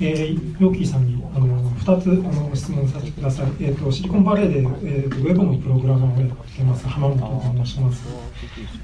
[0.00, 6.86] えー、ヨッキーさんにあの2つあの質問させてください、えーと、シリコンバレーで、えーと、ウェブのプログラマーをやってます。
[6.86, 8.04] 浜本と申します、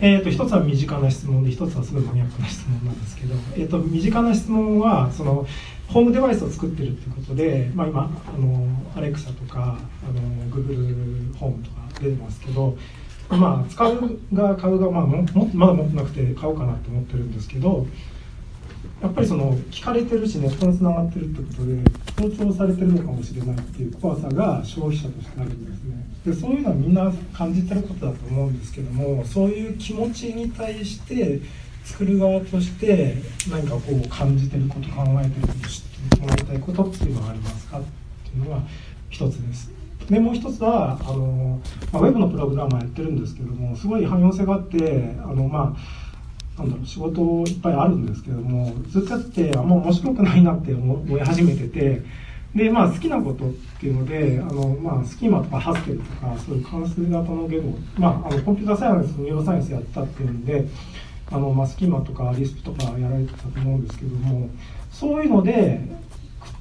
[0.00, 5.46] えーと、1つは身近な質問で1つはすごいマニアックな質問なんですけど、えー、と身近な質問はその
[5.88, 10.20] ホームデバイスを作ってるっていうことで、まあ、今あのアレクサとかあの
[10.50, 12.76] Google ホームとか出てますけど
[13.28, 17.86] まあ使う側買う側、まあ、もまだ持ってなくて買おうかなと思ってるんですけど
[19.02, 26.04] やっぱりその聞かれてるしネットにつながってるってことで強調されてるのかもしれないっていう怖さが消費者としてあるんですね。
[26.24, 31.40] でそういうのはみんな感じてることだと思うんですけどもそういう気持ちに対して
[31.84, 33.16] 作る側として
[33.50, 38.62] 何かこう感じてること考えてること知ってもらいたいことっていうのはありますかっていうのが
[39.10, 39.70] 一つです。
[40.08, 41.60] でもう一つはあの、
[41.92, 46.03] まあ、ウェブのプログラマーやってるんですけどもすごい汎用性があってあのまあ
[46.58, 52.02] なんだろう仕事いっぱいあるんですけどもずっとやってあんま面白くないなって思い始めてて
[52.54, 60.64] でまあ好きなことっていうのであの、まあ、スキーマとかハスケルとかそういう関数型の言語、まあ、あのコンピューターサイエンスニューロサイエンスやったっていうんで
[61.32, 64.48] あの、まあ、スキーマとかリスプとかやられてたと思うんですけども
[64.92, 65.80] そういうので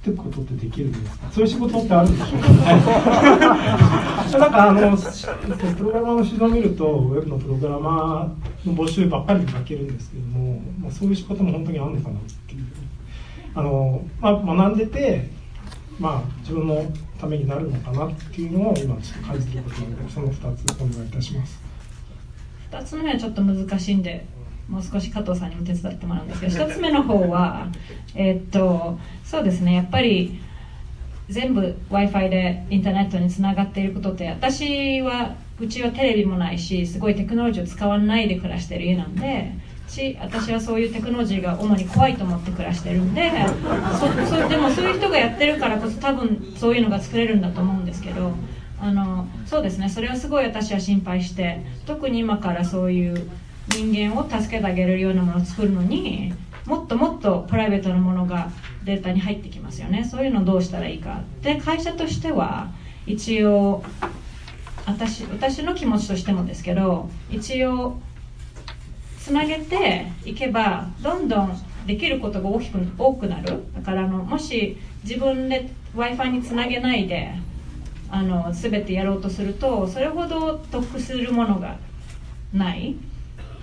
[0.04, 1.32] っていくことってできるんですか？
[1.32, 2.48] そういう仕事ってあるんでしょうか？
[4.38, 12.66] なんかあのプログラマーの指導を見るとウェブのプログラマーの募集ばっかり書けるんですけども、まあ、そういう仕事も本当にあるのかなっていう
[13.56, 15.30] あの、まあ、学んでて、
[16.00, 16.84] まあ、自分の
[17.20, 21.62] ためになるのかなっていうのを今ちょっと感じていることなのでその2つお願いいたします。
[22.72, 24.26] 2つ目はちょっと難しいんで
[24.70, 27.68] もう少し加藤さんにも手伝ってもらうんですけど1つ目の方は
[28.16, 30.40] え、っとそうですねやっぱり
[31.30, 39.54] 全部 w i f i でインターネットにつながっていることって私はうちはテレビもないしすごいテクノロジーを使わないで暮らしてる家なんで
[39.88, 43.32] し私はそういうテクノロジーが主に怖いと思って暮らしてるんで
[44.00, 48.34] そそでもそういう人がやってるからこそ多分そういうのが作れるんだと思うんですけど
[48.80, 53.30] あのそうですねそれはすごい私は心配して特に今からそういう
[53.70, 56.34] 人間を助けてあげれるようなものを作るのに
[56.66, 58.52] もっともっとプライベートなものが
[58.84, 60.04] データに入ってきますよね。
[60.04, 62.72] そういうのどうしたらいいかで会社としては
[63.06, 63.84] 一応
[64.86, 68.00] 私私の気持ちとしてもですけど一応
[69.20, 71.58] つなげていけばどんどん
[71.88, 73.64] できることが大きく多くなる。
[73.76, 77.34] だからあのもし自分で w i f i につなげないで
[78.10, 81.78] あの全てやろうとするとそれほど得するものが
[82.54, 82.96] ない。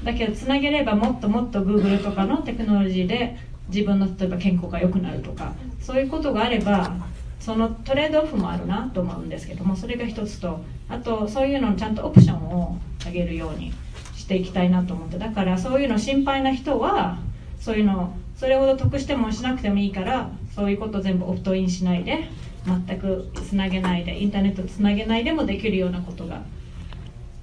[0.05, 3.37] だけどつなげればもっともっと Google とかのテクノロジーで
[3.69, 6.97] 自分の例えば健康が良くなるとかそういうことがあれば
[7.39, 13.73] そのトレードオフもあるなと思うんですけどもそれが一つとあとそういうののちゃんとオプションを上げるように
[14.17, 17.19] していきたいなと思ってだからそういうの心配な人は
[17.59, 22.29] そういうのそれほど得してもしなくてもいいからそういうこと全部オプトインしないで
[22.67, 26.43] 全くつなげないでインターネットつなげないでもできるようなことが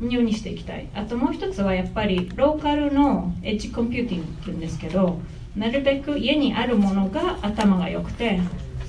[0.02, 5.20] ようにしていきたいあともう一つはやっぱりローカルのエッジコンピューティングっていうんですけど
[5.56, 8.40] なるべく家にあるものが頭が良くて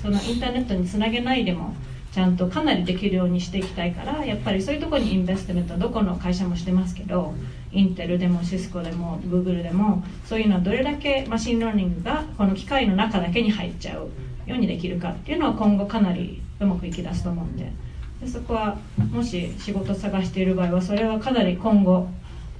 [0.01, 1.73] そのインターネットにつなげないでも
[2.11, 7.33] ちゃんとかなりできるようにしていきたいからやっぱりそういうとこに investment どこの会社もしてますけど
[7.71, 14.09] インテルでもシスコでもグーグルでもそういうのはどれだけ machine learning がこの機械の中だけに入っちゃう
[14.49, 17.71] ようにできるかっていうのは今後かなりうまくいきだすと思うんで。
[18.21, 18.77] でそこは
[19.11, 22.07] もし仕事探している場合はそれはかなり今後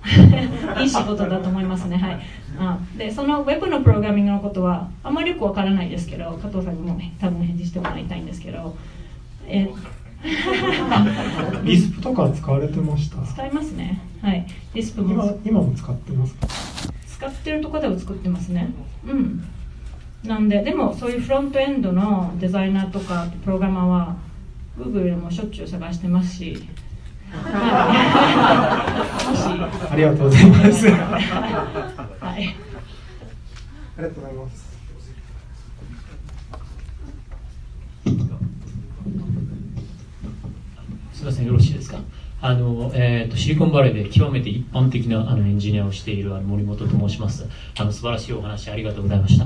[0.80, 1.98] いい仕事だと思いますね。
[1.98, 2.20] はい。
[2.58, 8.76] あでそのウェブのプログラミングのことはあまりよくわからないですけど加藤さんにも、ね、多分返事してもらいたいんですけど
[9.48, 9.70] え
[11.64, 13.22] リスプとか使われてました？
[13.24, 14.00] 使いますね。
[14.22, 14.46] はい。
[14.74, 15.14] リスプも。
[15.14, 16.48] 今今も使ってますか？
[17.08, 18.70] 使ってるところでは作ってますね。
[19.08, 19.44] うん。
[20.26, 24.16] なんででもそういうフロントエンドのデザイナーとかプログラマーは
[24.80, 26.64] Google でもしょっちゅう探してますし
[27.34, 28.74] あ
[29.96, 30.88] りがとうございます。
[30.90, 30.96] はい、
[32.20, 32.38] あ
[33.98, 34.70] りがとうございます。
[41.14, 42.00] すみません、よろしいですか？
[42.42, 47.46] あの、えーと、シリコンバレーで極めて一般的なあのエンジニアをしているあの森本と申します。
[47.78, 49.46] あの素晴らしいお話ありがとうございました。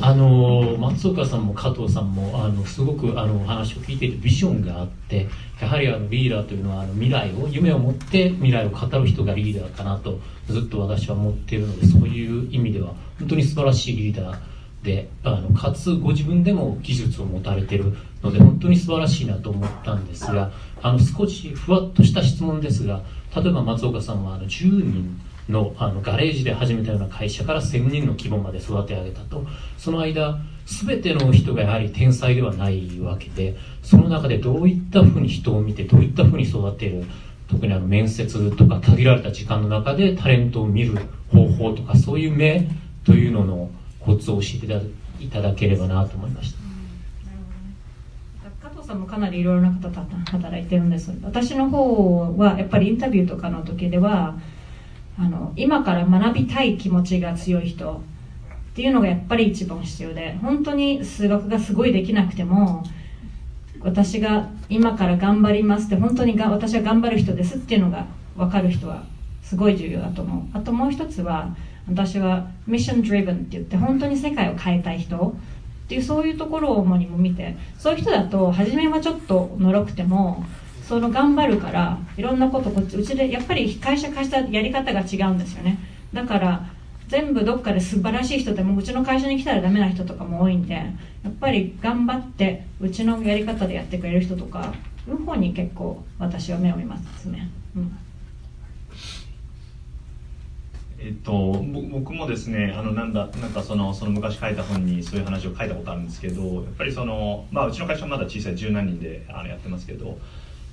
[0.00, 5.28] あの松岡さんも加藤さんもあのすごくあのお話を聞いていてビジョンがあって
[5.60, 14.38] やはりあのリーダーというのはあの未来を夢を持って未来を語る人がリーダーかなとずっと私は思っているのでそういう意味では本当に素晴らしいリーダー
[14.82, 20.50] であのかつご自分でも技術を持たれているので本当に素晴らしいなと思ったんですが
[20.82, 23.02] あの少しふわっとした質問ですが
[23.34, 29.46] 例えば松岡さんはあの10人のあのガレージで始めたような会社から1000人の規模まで育て上げたと
[29.76, 37.04] その間全ての人がやはり天才ではないわけでその中でどういったふうに人を見てどういったふうに育てる
[37.48, 40.96] 特にあの面接とか限られた時間の中でタレントを見る
[41.32, 42.68] 方法とかそういう目
[43.04, 46.59] というののコツを教えていただければなと思いました。
[48.90, 50.00] さんもかなりいろいろな方と
[50.32, 54.36] 働いてるんです私の方はやっぱりインタビューとかの時では
[55.16, 58.02] あの今から学びたい気持ちが強い人
[58.72, 62.82] っていうのがやっぱり一番必要で本当に数学がすごいできなくても
[63.80, 68.06] 私が今から頑張りますって本当にが私は頑張る人ですっていうのが
[68.36, 69.04] 分かる人は
[69.42, 70.58] すごい重要だと思う。
[70.58, 71.54] あともう一つは
[71.88, 75.34] 私はミッション・ドリブンって言って本当に世界を変えたい人。
[75.90, 80.44] っていうそういうところを主にも見てそういう人だと初めはちょっとのろくても
[80.86, 85.80] その頑張るからいろんなことこっちうちでやっぱり会社化したやり方が違うんですよね。
[86.14, 86.66] だから
[87.08, 90.84] 全部どっかで素晴らしい人でもうちの会社に来たらダメな人とかも多いんでや
[91.28, 94.72] っぱり頑張ってうちのやり方でやってくれる人とか
[95.08, 97.98] いう方に結構私は目を見ますね、うん。
[101.02, 101.32] えっと、
[101.90, 110.18] 僕もですねあのなんだなんかそのその昔書いた本にそういう話を書いたことあるんですけどやっぱりその、まあ、うちの会社はまだ小さい十何人であのやってますけど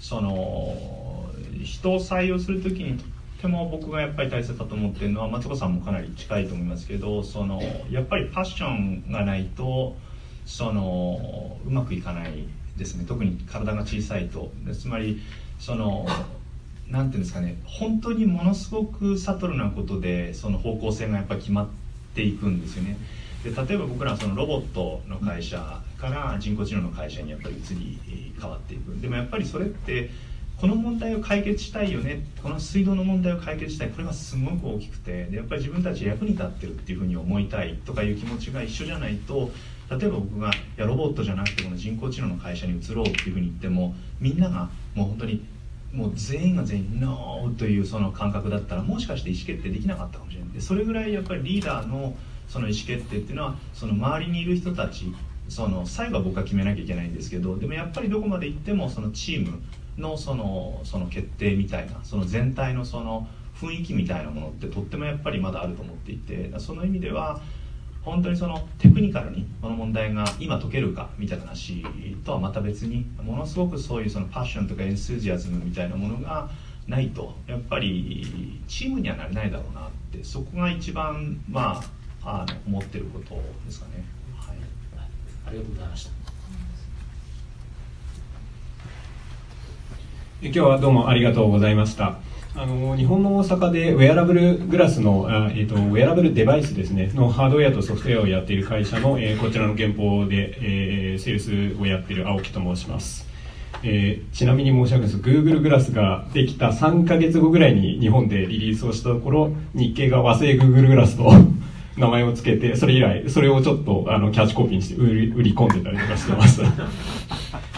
[0.02, 1.30] その
[1.64, 3.08] 人を採用する時にとっ
[3.42, 9.96] ても僕がやっぱり大切だと思ってるのは松子さんもかなり近いと思いますけどそのやっぱりパッションがないと
[10.46, 12.48] そのうまくいかない
[12.78, 13.06] ですね。
[13.06, 14.52] 特に体が小さいと。
[14.74, 15.22] つまり
[15.60, 16.08] その
[16.90, 21.68] なんていうんですかね本当にものすごくサトルなことでその方向性がやっぱり決まっ
[22.16, 22.98] ていくんですよね。
[23.44, 29.00] で例えば僕らはそのロボットの会社から人工知能の会社にやっぱり移り変わっていく。
[29.02, 30.10] でもやっぱりそれって
[30.60, 39.52] この問題を解決したいよねこの水道の問題を解決したいこれがすごく大きくてでやっぱり自分たち役に立ってるっていうふうに思いたいとかいう気持ちが一緒じゃないと
[39.92, 45.46] 例えば僕がいやロボットじゃなくてこの人工知能の会社に移ろうっていうふうに言ってもみんながもう本当に
[45.92, 52.18] もう全員が全員「ノー」というその感覚だったらもしかして意思決定できなかったかもしれないでそれぐらいやっぱりリーダーの
[52.48, 55.14] その意思決定っていうのはその周りにいる人たち
[55.48, 59.62] その最後は僕が決めなきゃいけないんですけどでもやっぱりどこまで行ってもそのチーム
[59.98, 67.42] のそのその決定みたいなその全体のその雰囲気みたいなものってとってもやっぱりまだあると思っていてその意味では
[68.08, 71.86] 本当にそのテクニカルにこの問題が今解けるかみたいな話
[72.24, 76.50] とはまた別にものすごくそういうそのパッションとかエンスージアズムみたいなものが
[76.88, 81.84] ないとやっぱりチームにはなれないだろうなってそこが一番ま
[82.24, 84.06] ああの思ってることですかね。
[84.38, 84.58] はい、
[85.46, 86.12] ありがとうございました。
[90.42, 92.27] 今日はどうもありがとうございました。
[92.60, 103.28] あの日本の大阪でウェアラブルグラスのあ、えーと、ウェアラブルデバイスですねのハードウェアとソフトウェアをやっている会社の、えー、こちらの原稿で、えー、セールスをやっている青木と申します、
[103.84, 105.22] えー、ちなみに申し訳ないです。
[105.22, 111.32] Google グラスができた3か月後ぐらいに日本でリリースをしたところ日経が和製 Google グラスと
[111.96, 116.62] 名前を付けてそれ以来それをちょっとあのキャッチコピーにして売り売り込んでたりとかしてます。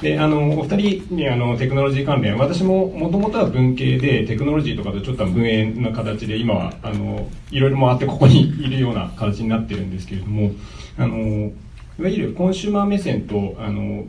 [0.02, 10.52] であのお二人にあのテクノロジー関連私ももともとは文系でテクノロジーとかとちょっと文営な形で今はあのいろいろ回ってここに いるような形になってるんですけれども
[10.98, 11.52] あの
[12.00, 14.06] いわゆるコンシューマー目線とあの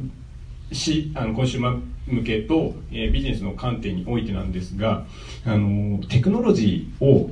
[0.72, 5.04] しあのコンシューマー向けと、えー、ビジネスの観点においてなんですが
[5.44, 7.30] あのテクノロジーを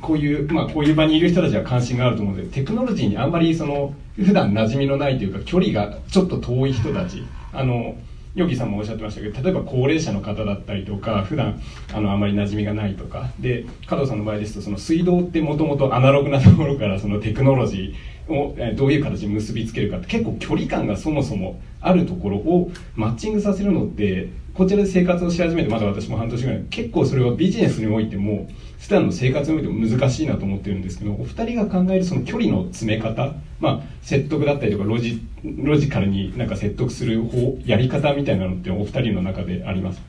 [0.00, 7.22] こういう、まあ、こういう場にいる人たちは関心があると思うので、テクノロジーにあんまりその、普段馴染みのないというか、距離がちょっと遠い人たち、
[7.58, 7.96] あの、
[8.36, 11.60] ヨギさんもおっしゃってましたけど、例えば高齢者の方だったりとか、普段
[11.92, 28.48] あのあまり馴染みがないとか、で、加藤さんの場合ですと、その水道ってもともとアナログなところからそのテクノロジーをどういう形に結びつけるかって結構距離感がそもそもあるところをマッチングさせるのってこちらで生活をし始めてまだ私も半年ぐらい結構それはビジネスにおいても
[28.78, 40.00] 普段の生活においても難しいなと思ってるんですけどお二人が考えるその距離の詰め方まあ説得だったりとかロジロジカルになんか説得する方やり方みたいなのってお二人の中であります？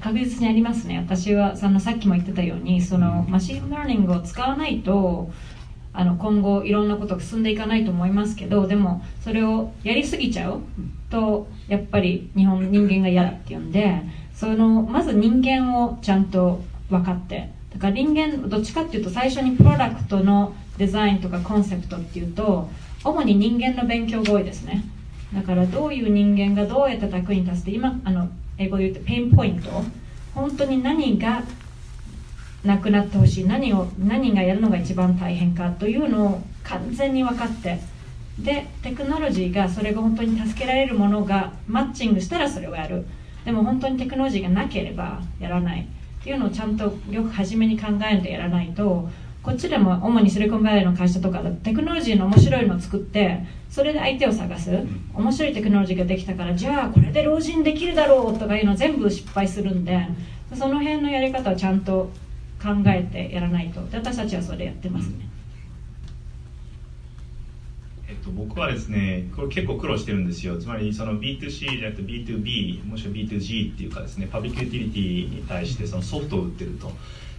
[0.00, 0.98] 確実にありますね。
[0.98, 5.32] 私はそのさっきも言ってたようにその machine learning を使わないと
[5.92, 10.60] あの今後いろんなことが進んでいかないと思いますけどでもそれをやりすぎちゃう
[11.10, 14.02] とやっぱり日本人間が嫌だっていうんで
[14.36, 17.50] そのまず人間をちゃんと分かって。
[17.72, 22.70] だから人間どっちかっていうと最初にプロダクトのデザインとかコンセプトっていうと
[23.04, 24.84] 主に人間の勉強が多いですね。
[25.34, 28.28] だからどういう人間がどうやって役に立つって今あの
[28.58, 29.70] 英語で言って pain point。
[30.34, 31.42] 本当に何が
[32.62, 37.80] なくなってほしい何を何がやるのが一番大変かというのを完全に分かって。
[38.38, 43.06] でテクノロジーがそれが本当に助けられるものがマッチングしたらそれをやる。
[43.46, 49.08] でも本当にテクノロジーがなければやらないっていうのをちゃんとよく初めに考えてやらないと
[49.44, 54.76] こっちでも主にシリコンバレーの会社とかだとテクノロジーの面白いのを作ってそれで相手を探す
[55.14, 60.08] 面白いテクノロジーができたからじゃあこれで老人できるだろうとかいうの全部失敗するんで
[60.52, 62.10] その辺のやり方をちゃんと
[62.60, 65.35] 考えてやらないと私たちはそれやってますね。
[68.26, 70.58] と、僕はですねこれ結構苦労してるんですよ。
[70.58, 76.90] つまりその B2C じゃなくて B2B もしくは B2G っていうかですねパブリックユーティリティに対してそのソフトを売ってると。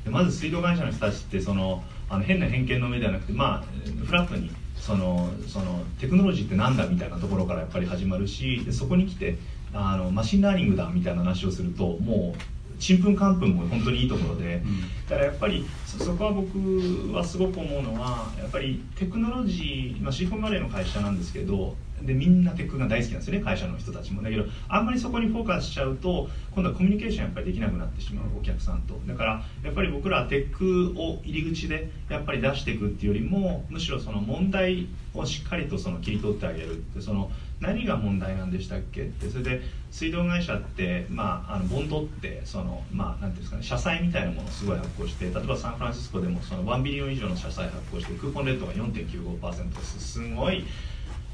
[0.04, 9.38] でまず水道会社の人たちってそのあの変な偏見の目ではなくてまあフラットにそのそのテクノロジーってなんだみたいなところからやっぱり始まるしでそこに来て
[9.74, 14.62] あの machine learning だみたいな話をするともうちんぷんかんぷんも本当にいいところで、
[15.10, 24.22] だからやっぱりそこは僕はすごく思うのはやっぱりテクノロジー、まあ、シリコンバレーの会社なんですけどでみんなテックが大好きなんですよね会社の人たちも。
[24.22, 29.00] だけどあんまりそこにフォーカスしちゃうと今度はコミュニケーションやっぱりできなくなってしまうお客さんと。
[29.08, 50.00] だからやっぱり僕らはテックを入り口でやっぱり出していくっていうよりもむしろその問題をしっかりとその切り取ってあげるってその何が問題なんでしたっけってそれで水道会社って、まあ、あのボンドってその、まあ、なんていうんですかね社債みたいなものをすごい発行して例えばサンフランシスコでもその1ビリオン以上の社債発行してクーポンレートが4.95%です。
[50.00, 50.66] すごい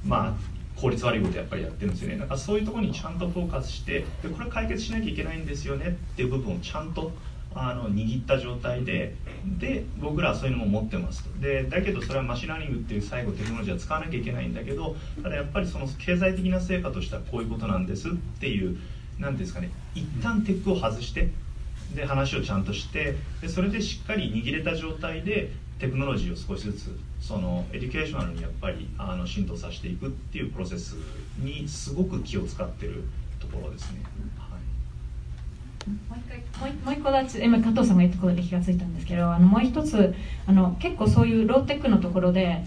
[0.06, 0.34] まあ
[0.80, 2.18] 効率悪いことやっぱりやってるんですよね。
[2.18, 7.12] だかそういうところにちゃんとフォーカスしてでこれ解決しなきゃいけないんですよねっていう部分をちゃんと
[7.56, 9.16] あの握った状態で
[9.60, 18.78] で僕らはそういうのも持ってますとでだけどそれは machine learning っていう最後テクノロジーは使わなきゃいけないんだけどただやっぱりその経済的な成果としてはこういうことなんですっていう
[19.20, 21.30] 何ですかね一旦テックを外して
[21.96, 30.96] で話をちゃんとしてでそれでしっかり握れた状態でテクノロジーを少しずつその educational にやっぱりあの浸透させていくっていうプロセス
[31.40, 33.04] にすごく気を使ってる
[33.40, 34.02] ところですね。
[35.90, 40.14] もう一個だけ今加藤さんが言ったことで気がついたんですけどあのもう一つ
[40.48, 42.66] あの結構そういうローテックのところで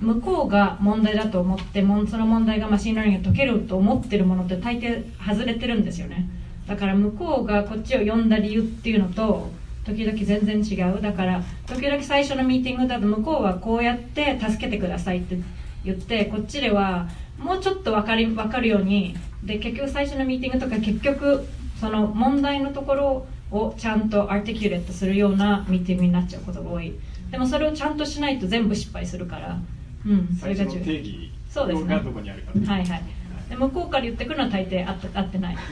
[0.00, 6.28] 向こうが問題だと思ってその問題が machine learning が解けると思ってるものって大抵外れてるんですよね。
[6.66, 9.50] だから向こうがこっちを呼んだ理由っていうのと
[9.84, 11.00] 時々全然違う。
[11.00, 15.38] だから時々最初のミーティングだと向こうはこうやって助けてくださいって
[15.84, 17.08] 言ってこっちでは
[17.38, 21.46] もうちょっと分かり分かるようにで結局最初のミーティングとか結局
[21.80, 26.94] その問題のところをちゃんとアーティキュレートするようなミーティングになっちゃうことが多い。
[27.30, 29.58] でもそれをちゃんとしないと全部失敗するから。
[30.06, 30.84] うんそれが重要。
[30.84, 31.96] 定義そうですね。
[31.96, 33.02] がどこにあるかはいはい。
[33.48, 35.56] で向こうから言ってくるのは大抵合って合ってない。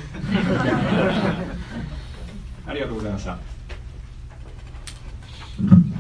[2.67, 3.39] ありがとうございました。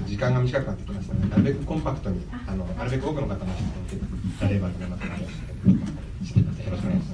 [0.06, 5.04] 時間が短くなってきましたので、なるべくコンパクトに、あのなるべく多くの方の質問を受けられればと思います。
[6.38, 7.13] ので、よろしくお願いしま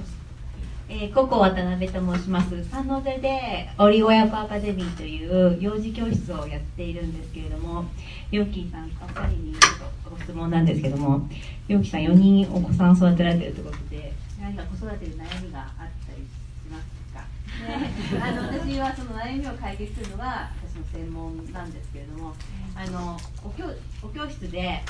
[0.93, 2.65] えー、ココ渡辺と申します。
[2.65, 7.85] サンノゼでオリ親子アカデミーという幼児教室をやっているんですけれども
[8.29, 11.29] ヨーキーさんお二人にちょっとご質問なんですけども
[11.69, 17.21] ヨーキーさん4人お子さん育てられてるということで何か子育てで悩みがあったりしますか、
[17.69, 17.89] ね、
[18.21, 22.33] あの私はその悩みを解決するのが私の専門なんですけれども
[22.75, 23.63] あのお教
[24.03, 24.83] お教室で、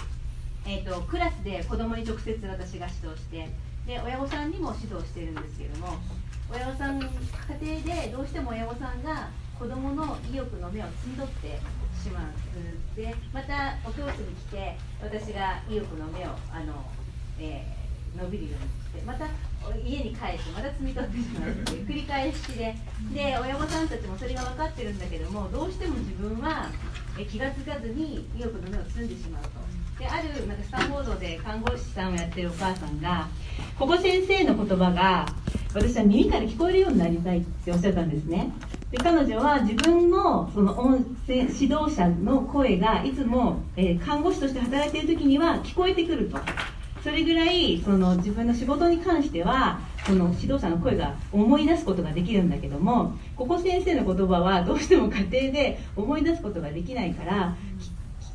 [0.65, 3.47] えーと、クラスで子供に直接私が指導して
[3.85, 5.97] で親御さんにも指導してるんですけれども
[6.51, 11.59] 親御さん家庭でどうしても親御さんが子どもの意欲の目を摘み取って
[12.01, 16.83] しまうでまたお教室に来て私が意欲の目をあの、
[17.39, 19.27] えー、伸びるようにしてまた
[19.85, 22.75] 家に帰ってまた摘み取ってしまうっていう 繰り返しで
[23.13, 26.69] で親御さんたちもそれが分かってるんだけどもどうしても自分は
[27.29, 29.70] 気が付かずに意欲の目を摘んでしまうと。
[30.01, 33.27] であるなんかスタンフォードで看護師さんをやってるお母さんが
[33.77, 35.27] ここ先生の言葉が
[35.75, 38.51] 私は耳から聞こえるようになりたいっておっしゃったんですね。
[38.89, 46.39] で彼女は自分のその音声指導者の声がいつも、えー、看護師として働いている時には聞こえてくると。
[47.03, 57.55] それぐらいその自分の仕事に関してはその指導者の声が思い出すことができるんだけどもここ先生の言葉はどうしても家庭で思い出すことができないから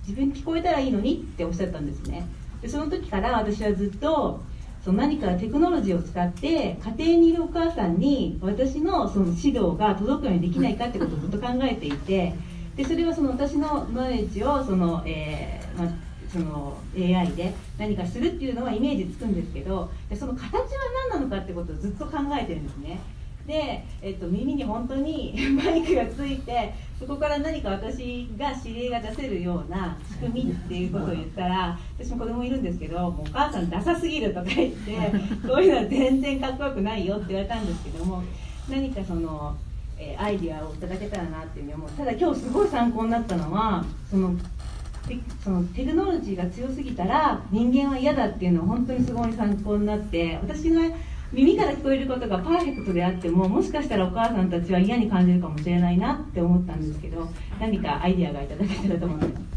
[0.07, 2.27] 自分聞こえたらいいのにっておっしゃったんですね。
[2.63, 4.41] でその時から私はずっと
[4.85, 12.35] その何かテクノロジーを使って家庭にいるお母さんに私のその指導が届くようにできないかってことをずっと考えていて
[12.77, 15.93] でそれはその私のノレッジをその、えーまあ、
[16.33, 20.61] その AI で何かするっていうのはイメージつくんですけどその形は
[21.11, 23.01] 何なのかってことをずっと考えてるんですね。
[23.47, 35.13] で、えっと、耳に本当に マイクがついてそこから何か私が指令が出せるような仕組みっていうことを言ったら私も子供いるんですけどもうお母さんダサすぎるとか言って
[35.47, 38.23] そういうのは全然かっこよくないよって言われたんですけども
[38.69, 39.57] 何かその、
[39.99, 41.91] えーアイディアをいただけたらなっていうふうに思う。
[41.91, 44.37] ただ今日すごい参考になったのはその
[45.09, 50.83] テそのテクノロジーが強すぎたら人間は嫌だっていうのは本当にすごい参考になって私が
[51.33, 57.29] 耳から聞こえることがパーフェクトであってももしかしたらお母さんたちは嫌に感じるかもしれないなって思ったんですけど
[57.61, 59.57] 何かアイディアがいただけたらと思います。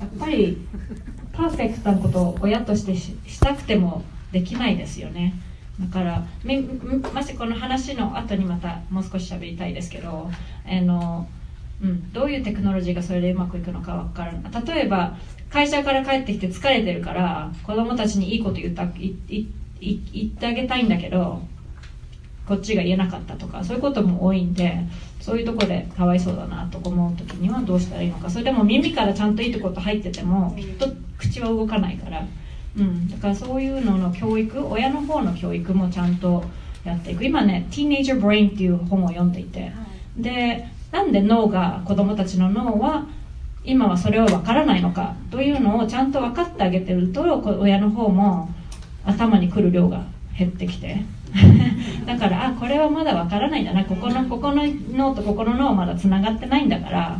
[0.00, 0.58] やっぱり
[1.32, 5.34] パーフェクトなことを親としてししたくてもできないですよね。
[5.80, 6.26] だから
[7.14, 10.30] ましてこの話の後にまたもう少し喋りたいですけど
[10.66, 11.28] あの、
[11.82, 14.66] うん、どういうテクノロジーがそれでうまくいくのかわからない。
[14.66, 15.16] 例えば
[15.50, 19.48] 会社から帰ってきて疲れてるから子供たちにいいこと言ったいい
[19.80, 21.42] い言ってあげたいんだけど
[22.46, 24.78] こっちが言えなかったとかそういうことも多いんで
[25.20, 28.30] そういうところでかわいそうだなと思う時にはどうしたらいいのか。
[28.30, 30.88] それでも耳からちゃんといいとこと入っててもきっと
[31.18, 32.26] 口は動かないから、
[32.76, 36.44] うん、だからそういうのの教育親の方の教育もちゃんと
[36.84, 37.24] やっていく。
[37.24, 39.72] 今ね「Teenager Brain」っていう本を読んでいて。
[40.16, 43.06] でなんで脳が子供たちの脳は
[43.64, 47.22] 今はそれを分からないのかというのをちゃんと分かってあげてると
[47.60, 48.50] 親の方も
[49.04, 50.04] 頭に来る量が
[50.36, 51.02] 減ってきて。
[52.06, 53.84] だからあこれはまだ分からないんだな。
[53.84, 57.18] ここのここの脳とここの脳はまだつながってないんだから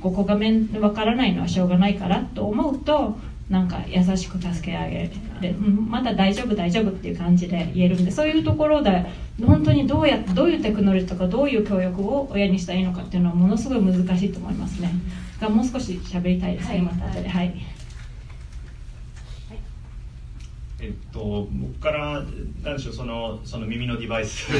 [0.00, 3.16] ここがめん分からないのはしょうがないからと思うと
[3.48, 5.10] なんか優しく助け上げ
[5.48, 9.04] る、まだ大丈夫大丈夫っていう感じで言えるんでそういうところで
[9.44, 14.90] 本当にどうやどういうテクノロジーとかどういう教育を親にしたらいいのかっていうのはものすごい難しいと思いますね。
[15.44, 16.82] がもう少し喋りたいですね、はい。
[16.82, 17.28] また後で。
[17.28, 17.54] はい。
[20.80, 22.22] えっと、僕から
[22.62, 24.52] なんでしょうそのその耳のデバイス。
[24.52, 24.58] で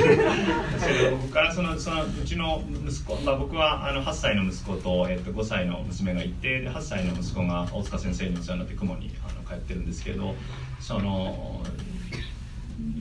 [0.79, 10.35] すけど僕からそのそのうちの息子、まあ、僕はあの8歳の息子と、えっと、5歳の娘がいてで8歳の息子が大塚先生にお世話になって雲にあの通ってるんですけど
[10.81, 11.63] その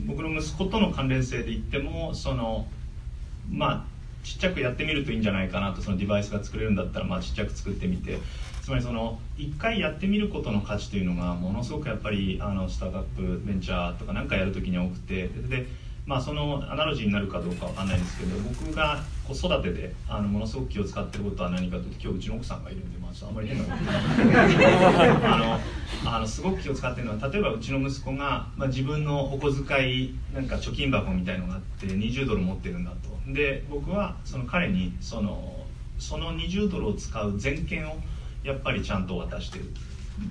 [0.06, 2.66] 僕の息子との関連性で言ってもその
[3.48, 3.93] まあ
[4.24, 8.18] ちっちゃくやってみるといいんじゃないかなとそのデバイスが作れるんだったらまあちっちゃく作ってみて。
[8.62, 15.28] つまりその1回やってみることの価値というのがものすごくやっぱりあのスタートアップベンチャーとかなんかやるときに多くて。
[15.28, 15.66] で
[16.06, 25.60] まあそのアナロジーになるかどうかわかんないですけど僕が子育てであのものすごく気を使ってることは何かというと今日うちの奥さんがいるんでまああんまり変なこと言うとあの
[26.16, 33.32] あのすごく気を使ってるのは例えばうちの息子が、まあ、自分のお小遣いなんか貯金箱みたいのがあって20ドル持ってるんだと。
[33.32, 35.64] で僕はその彼にその
[35.98, 37.96] その20ドルを使う全権を
[38.42, 39.64] やっぱりちゃんと渡してる。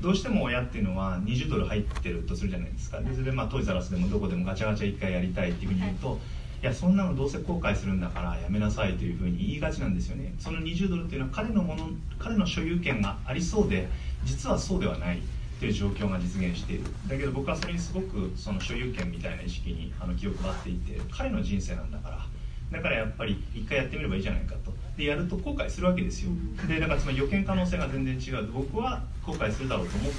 [0.01, 2.99] どうしても親っていうのは20ドル入ってるとするじゃないですか。
[3.01, 6.19] でそれでまあトイザラスでもどこでもガチャガチャ1回やりたいっていうふうに言うと、
[6.63, 10.34] いやそんなのどうせ後悔するんだからやめなさいというふうに言いがちなんですよね。
[10.39, 13.89] その20ドルっていうのは彼のもの彼の所有権がありそうで
[14.23, 15.21] 実はそうではない。
[15.60, 16.84] という状況が実現している。
[17.08, 22.26] だけど僕はそれにすごくその所有権みたいな意識にあの気を配っていて彼の人生なんだから。
[22.71, 24.73] だからやっぱり一回やってみればいいじゃないかと。
[24.97, 26.32] でやると後悔するわけですよ。
[26.67, 28.52] でだからつまり予見可能性が全然違う。
[28.52, 30.12] 僕は後悔するだろうと思っ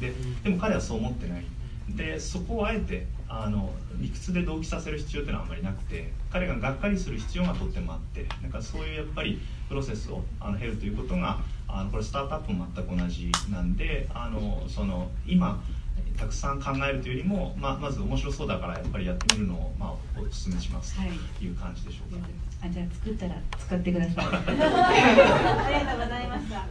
[0.00, 0.06] て。
[0.08, 1.44] ででも彼はそう思ってない。
[1.90, 11.38] でそこをあえてあの理屈で同期させる必要っていうのはあんまりなくて彼ががっかりする必要がとってもあってなんかそういうやっぱりプロセスをあの経るということが
[11.68, 15.62] あのこれスタートアップも全く同じなんであのその今
[16.18, 21.10] たくさん考えるというよりも、まあ、まず面白そうだからやっぱりやってみるのを、まあ、お勧めしますはい。
[21.38, 22.28] という感じでしょうか。
[22.62, 24.24] あじゃあ作ったら使ってください。
[24.26, 24.40] あ
[25.80, 26.66] りがとうございました。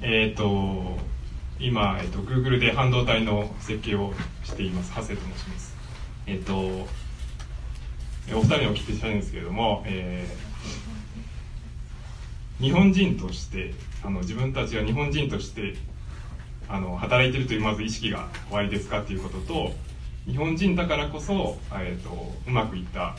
[0.00, 1.09] えっ、と
[1.60, 4.12] 今、えっと Google で半導体の設計を
[4.44, 4.92] しています。
[4.96, 5.76] 長谷と申します。
[6.26, 6.86] えっ、とお
[8.42, 10.50] 二人にお聞きしたいんですけれども、えー
[12.60, 13.72] 日本人として
[14.04, 15.76] あの自分たちが日本人として
[16.68, 19.72] あの働いているというまず意識がおありですかということと
[20.26, 23.16] 日本人だからこそ、えー、とうまくいった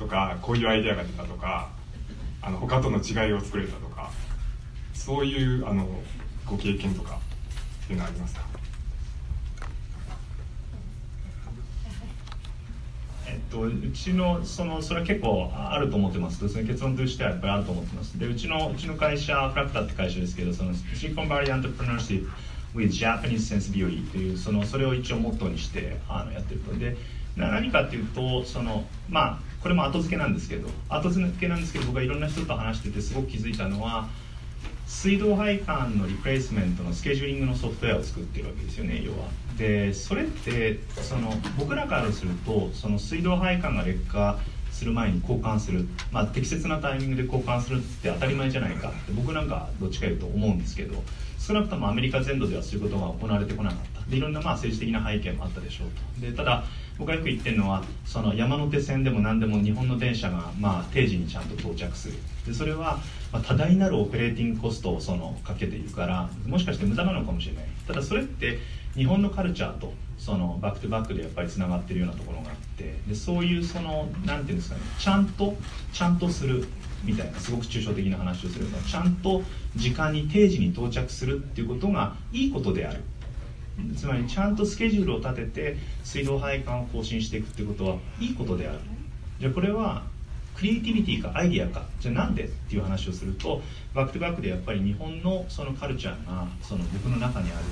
[0.00, 1.70] とかこういうアイデアが出たとか
[2.42, 4.10] あの他との違いを作れたとか
[4.94, 5.86] そういうあの
[6.44, 7.20] ご経験とか。
[7.86, 8.40] っていうのはありますか？
[13.28, 16.42] えっと、うちのそのそれは結構あると思ってます。
[16.42, 18.18] ですね結論としてはやっぱりあると思ってます。
[18.18, 22.28] でうちのうちの会社フラクタって会社ですけどそのシリコンバレーアントプレナーシッ
[22.72, 26.74] プ with Japanese sensibility というそのそれを一応モットーにしてあのやってると。
[26.74, 26.96] で
[27.36, 34.08] 何かっていうとそのまあこれも後付けなんですけど後付けなんですけど僕はいろんな人と話しててすごく気づいたのは
[34.86, 39.28] 水道配管のリプレイスメントのスケジューリングのソフトウェアを作ってるわけですよね要は。
[39.58, 44.38] でそれってその僕らからするとその水道配管が劣化
[44.70, 48.90] する前に交換する、まあ、適切なタイミングで交換するって当たり前じゃないか。
[48.90, 51.02] って僕なんかどっちかいうと思うんですけど
[51.38, 54.10] 少なくともアメリカ全土ではそういうことが行われてこなかった。
[54.10, 55.88] でいろんなまあ政治的な背景もあったでしょう
[56.20, 56.26] と。
[56.26, 56.64] でただ
[56.98, 62.14] 僕がよく言ってるのはその山手線でも何でも日本の電車がまあ定時にちゃんと到着する。
[62.46, 63.00] でそれは
[63.36, 67.64] まあ多大なるオペレーティングコストをそのかけているからもしかして無駄なのかもしれない。
[67.86, 68.58] ただそれって
[68.94, 75.54] 日本のカルチャーとそのバックトゥバックでやっぱりつながってるようなところがあってでそういうそのなんていうんですかねちゃんと
[75.92, 76.66] ちゃんとする
[77.04, 79.42] みたいなすごく抽象的な話をするとちゃんと
[79.76, 83.02] 時間に定時に到着するっていうことがいいことである。
[83.94, 88.78] つまりちゃんとスケジュールを立てて水道配管を更新していくっていうことはいいことである。
[89.38, 90.02] じゃあこれは
[90.56, 91.84] クリエイティビティかアイディアか。
[92.00, 93.60] じゃあなんでっていう話をすると
[93.94, 97.64] バックトゥバックでやっぱり日本のそのカルチャーがその僕の中にある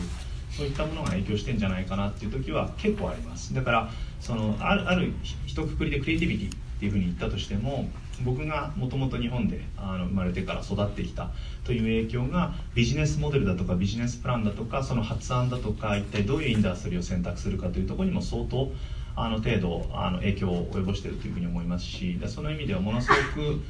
[0.50, 3.54] そういったものが影響してんじゃないかなっていう時は結構あります。
[3.54, 5.12] だからそのあるある
[5.46, 7.88] 一括りでクリエイティビティっていうふうに言ったとしても
[8.22, 11.30] 僕がもともと日本であの生まれてから育ってきた
[11.64, 18.70] という影響がビジネスモデルだとかビジネスプランだとかその発案だとか一体どういうインダーストリーを選択するかというところにも相当
[19.16, 23.62] あの程度あの影響を及ぼしているというふうに思いますしその意味ではものすごく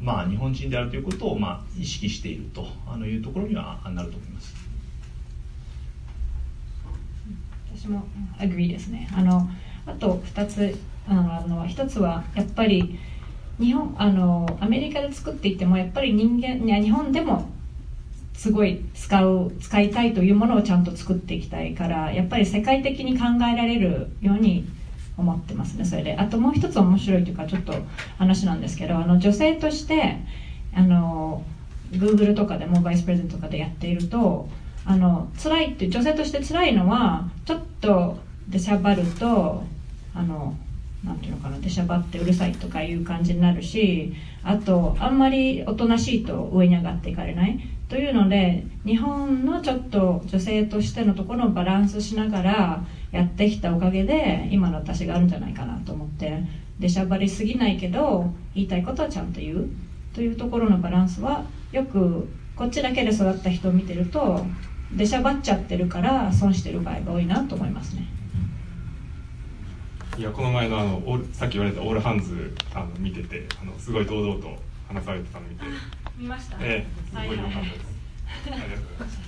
[0.00, 4.54] まあ日本人であるということをまあ意識しているとあのいうところにはなると思います。
[7.76, 8.06] 私も
[8.38, 9.48] agree ですねあの
[9.84, 12.98] あと2つあの1つはやっぱり
[13.58, 17.50] 日本あのアメリカで作っていてもやっぱり人間いや日本でも
[18.34, 24.66] すごい使う使いたいというものをちゃんと作っていきたいからやっぱり世界的に考えられるように
[25.16, 26.16] 思ってますねそれで。
[26.16, 27.72] あともう一つ面白いというかちょっと
[28.18, 30.18] 話なんですけどあの女性として
[30.74, 31.42] あの
[31.92, 34.48] Google とかでもバイスプレゼントとかでやっていると
[34.84, 38.18] あの辛いって女性として辛いのはちょっと
[38.48, 39.62] 出しゃばると
[40.14, 40.56] あの
[41.04, 47.73] なんていうのかな出しゃばってうるさいとかいう感じになるしあとあんまりおとなしいと上に上がっていかれない。
[47.88, 56.42] というので日本のちょっと女性としてのところをバランスしながらやってきたおかげで今の私があるんじゃないかなと思って
[56.78, 59.68] 出しゃばりすぎないけど言いたいことはちゃんと言う
[60.14, 64.46] というところのバランスはよくこっちだけで育った人を見てると
[64.92, 68.06] 出しゃばっちゃってるから損してる場合が多いなと思いますね。
[70.16, 75.64] いやこの前のあのさっき言われたオールハンズあの見ててあのすごい堂々と話されてたの見て
[76.16, 76.56] 見ました？
[76.60, 77.10] ええ。
[77.10, 77.74] すごい良かったです
[78.46, 79.18] ありがとうございます。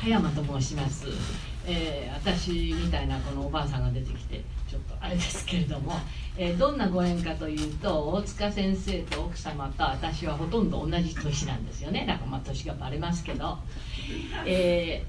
[0.00, 1.06] 葉山と申します、
[1.66, 5.94] えー私みたいなこのおばあさんが出てきてちょっとあれですけれども、
[6.36, 12.04] えーどんなご縁かというと大塚先生と奥様と私はほとんど同じ年なんですよね。
[12.06, 13.58] だからまあ年がバレますけど、
[14.44, 15.04] え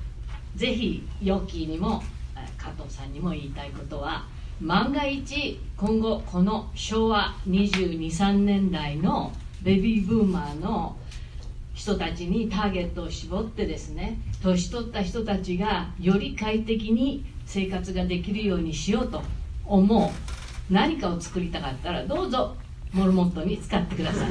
[0.55, 2.01] ーぜひヨッキーにも
[2.35, 4.25] えー加藤さんにも言いたいことは
[4.61, 10.97] 万が一今後この昭和223年代のベビーブーマーの
[11.75, 19.21] 人たちにターゲットを絞ってですね年取った人たちがより快適に生活ができるようにしようと
[19.65, 20.09] 思う。
[20.73, 22.55] 何かを作りたかったらどうぞ
[22.91, 24.27] モルモットに使ってください。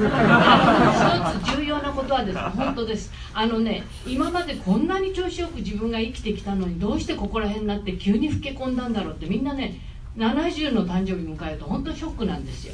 [1.39, 2.37] 一つ重要なことはです。
[2.37, 3.11] 本当です。
[3.33, 9.79] あのね今までこんなに調子よく自分が生きてきたのにどうしてここら辺になって急に老け込んだんだろうってみんなね
[10.17, 12.73] 70の誕生日迎えると本当にショックなんですよ。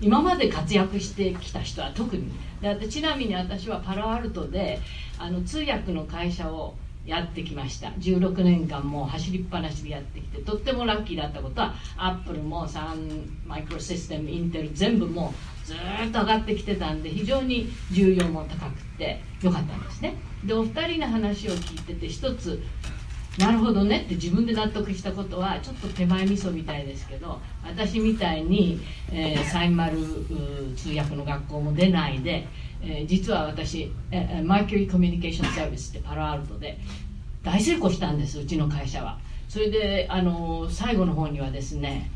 [0.00, 2.30] 今まで活躍してきた人は特に。
[2.62, 4.80] であとちなみに私はパラアルトで
[5.18, 7.88] あの通訳の会社をやってきました。
[7.88, 15.76] 16年間もう走りっぱなしでやってきてとってもラッキーだったことはアップルもサンマイクロシステムインテル全部もうずっ
[16.12, 20.14] と上がってきてたんで非常に重要も高くてよかったんですね。
[20.44, 22.62] でお二人の話を聞いてて一つ
[23.38, 28.80] なるほどねって自分で納得したことはちょっと手前味噌みたいですけど私みたいに、
[29.12, 29.98] えーサイマル
[30.76, 32.46] 通訳の学校も出ないで、
[32.82, 36.78] えー実は私、えーマーキュリーコミュニケーションサービスってパラアルトで
[37.42, 39.18] 大成功したんですうちの会社は。
[39.48, 42.10] それであの最後の方にはですね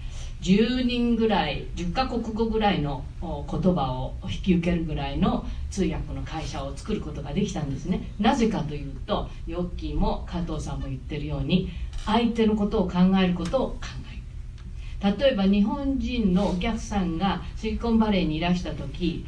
[0.44, 8.10] 10人ぐらい10カ国語ぐらいの言葉を引き受けるぐらいの通訳の会社を作ることができたんですね。
[8.18, 11.70] なぜかというとヨッキーも加藤さんも言ってるように
[12.04, 13.76] 相手のことを考えることを考
[15.02, 15.18] える。
[15.18, 19.24] 例えば日本人のお客さんがシリコンバレーにいらした時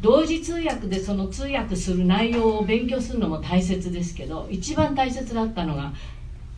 [0.00, 5.92] 同時通訳でその通訳する内容を勉強するのも大切ですけど一番大切だったのが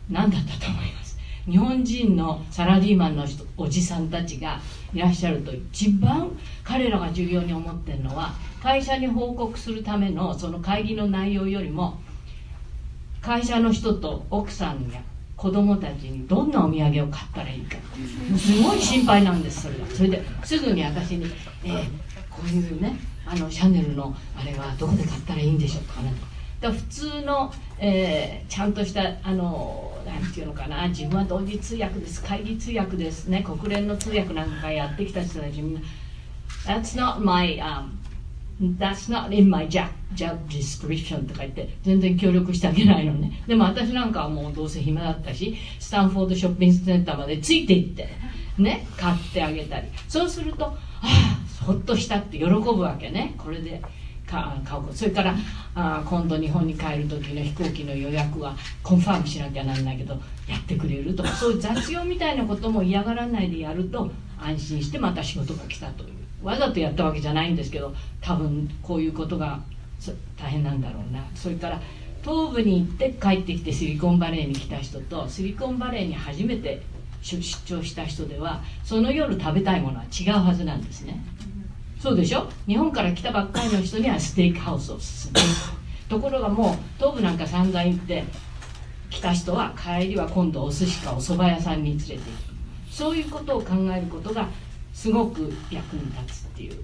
[0.09, 1.08] 何だったと思います？
[1.45, 4.59] 日本人のサラリーマンの人おじさんたちが
[4.93, 11.99] いらっしゃると一番彼らが重要に思ってるのは会社に報告するためのその会議の内容よりも
[13.21, 15.01] 会社の人と奥さんや
[15.35, 17.77] 子供たちにどんなお土産を買ったらいいか
[18.37, 19.85] すごい心配なんですそれが。
[19.87, 21.25] それですぐに私に、
[21.63, 21.83] えー、
[22.29, 26.13] こういうねあのシャネルのあれはどこで買ったらいいんでしょうとかね
[26.59, 35.81] だ普通の、えー、ちゃんとしたあのなんていうのかな自分は同時通訳です会議通訳ですね国連の通訳なんかやってきた人たちみんな
[36.65, 37.99] That's not my、um,
[38.77, 43.41] That's not in my job, job description とか言って全然協力してあげないのね。
[43.47, 48.09] でも私なんかはもうどうせ暇だったしスタンフォードショッピングセンターまでついて行って
[48.57, 49.87] ね買ってあげたり。
[50.09, 53.81] そうするとああほっとしたって喜ぶわけねこれで。
[54.29, 55.35] 買うことそれから
[55.75, 60.13] あ今度日本に帰る時の飛行機の予約はコンファームしなきゃなんないけど
[60.47, 69.59] やってくれるとかそういう雑用みたいなことも嫌がらないでやると安心してまた仕事が来たというわざとやったわけじゃないんですけど多分こういうことが
[70.37, 71.81] 大変なんだろうなそれから
[72.23, 76.81] 東部に行って帰ってきてシリコンバレーに来た人とシリコンバレーに初めて
[77.21, 81.21] 出張した人ではその夜食べたいものは違うはずなんですね
[81.99, 82.49] そうでしょ？
[82.65, 85.47] 日本から来たばっかりの人にはステーキハウスを勧める。
[86.07, 88.23] ところがもう東部なんか散々行って
[89.09, 92.23] 来た人は帰りは今度お寿司かお蕎麦屋さんに連れて行く。
[92.89, 94.47] そういうことを考えることが
[94.93, 96.77] すごく役に立つっていう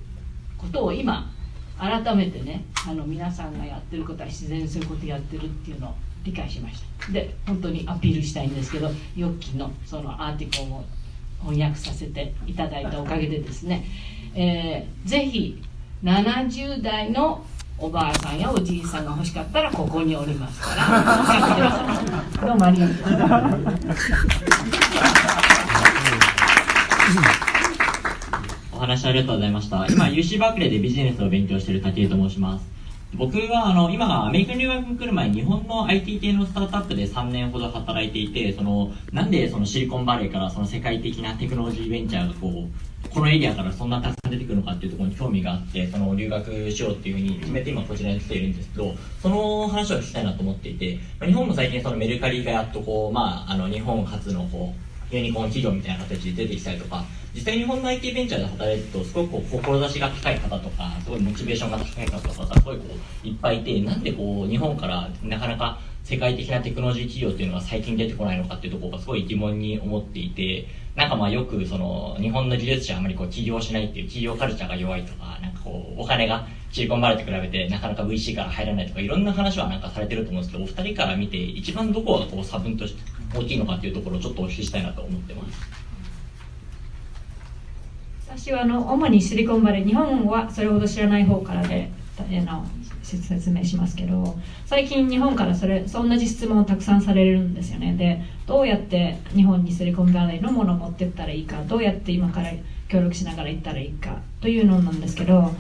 [0.58, 1.32] ことを今
[1.78, 7.12] 改めてねあの皆さんがやってることは自然そういうことやってるっていうのを理解しました。
[7.12, 10.86] で本当にアピールしたいんですけどヨッキーのそのアーティコンを
[11.42, 13.86] 翻訳させていただいたおかげでですね、
[14.38, 15.64] えー、ぜひ
[16.04, 17.46] 70代の
[17.78, 24.12] おばあさんやおじいさんが欲しかったらここにおりますからどうもありがとうございます
[28.74, 29.88] お話ありがとうございました。
[29.88, 32.66] 今、UC バークレーでビジネスを勉強している竹井と申します。
[33.14, 54.74] 僕はあの今、アメリカ留学に来る前日本の IT 系のスタートアップで3年ほど働いていて、そのなんでそのシリコンバレーからその世界的なテクノロジーベンチャーがこうこのエリアからそんなたくさん出てくるのかっていうところに興味があって、その留学しようっていうふうに決めて今こちらに来ているんですけど、その話を聞きたいなと思っていて、日本も最近そのメルカリがやっとこう、まあ、あの日本初のこ
[55.10, 62.84] うユニコーン企業みたいな形で出てきたりとか、実際日本の IT ベンチャーで働いてるとすごくこう志が高い方とかすごいモチベーションが高い方とかすごいこ
[63.24, 83.02] ういっぱいいてなんでこう日本からなかなか世界的なテクノロジー企業っていうのは最近出てこないのかっていうところがすごい疑問に思っていてなんかまあよくその日本の技術者あまりこう起業しないっていう企業カルチャーが弱いとかなんかこうお金がシリコンバレーと比べてなかなか VC から入らないとかいろんな話はなんかされてると思うんですけどお二人から見て一番どこがこう差分として
[83.36, 85.60] 大きいのかっていうところをちょっとお聞きしたいなと思ってます。
[88.30, 91.90] 私はあの主にシリコンバレー日本はそれほど知らない方からで
[92.20, 92.64] あの
[93.06, 97.94] 説明しますけど最近日本からそれ同じ質問をたくさんされるんですよね。
[97.94, 102.52] でどうやって日本にシリコンバレーのものを持ってったらいいかどうやって今から
[102.88, 105.52] 協力しながら行ったらいいかというのなんですけど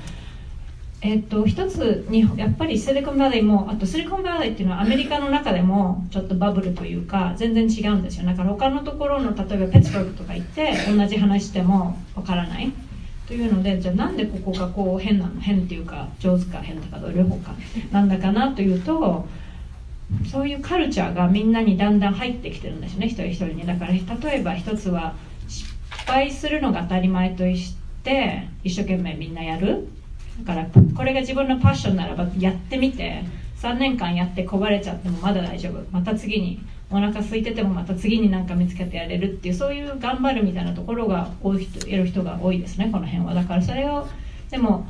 [1.01, 8.25] えっと、一つにやっぱりシリコンバレーもあとシリコンバレーっていうのはアメリカの中でもちょっとバブルというか全然違うんですよ。
[8.25, 12.71] だから他のところの例えばペッツバーグとか行って同じ話してもわからない。
[13.27, 17.55] というのでじゃあなんでここがこう変なの変っていうか上手か変だかど両方か。
[17.91, 19.27] なんだかなというと
[20.29, 23.65] そういうカルチャーがみんなにだんだん入ってきてるんですよね一人一人に。
[23.65, 25.15] だから例えば一つは
[25.47, 25.73] 失
[26.05, 29.87] 敗するのが当たり前として一生懸命みんなやる。
[30.43, 33.23] だからこれが自分のパッションならばやってみて
[33.57, 35.83] 3年間やってこばれちゃってもまだ大丈夫。
[35.91, 36.59] また次に
[36.91, 43.33] お腹空いててもまた次に何か見つけてやれるっていうそういう頑張るみたいなところが多い人やる人が多いですねこの辺は。
[43.33, 44.07] だからそれを
[44.49, 44.87] でも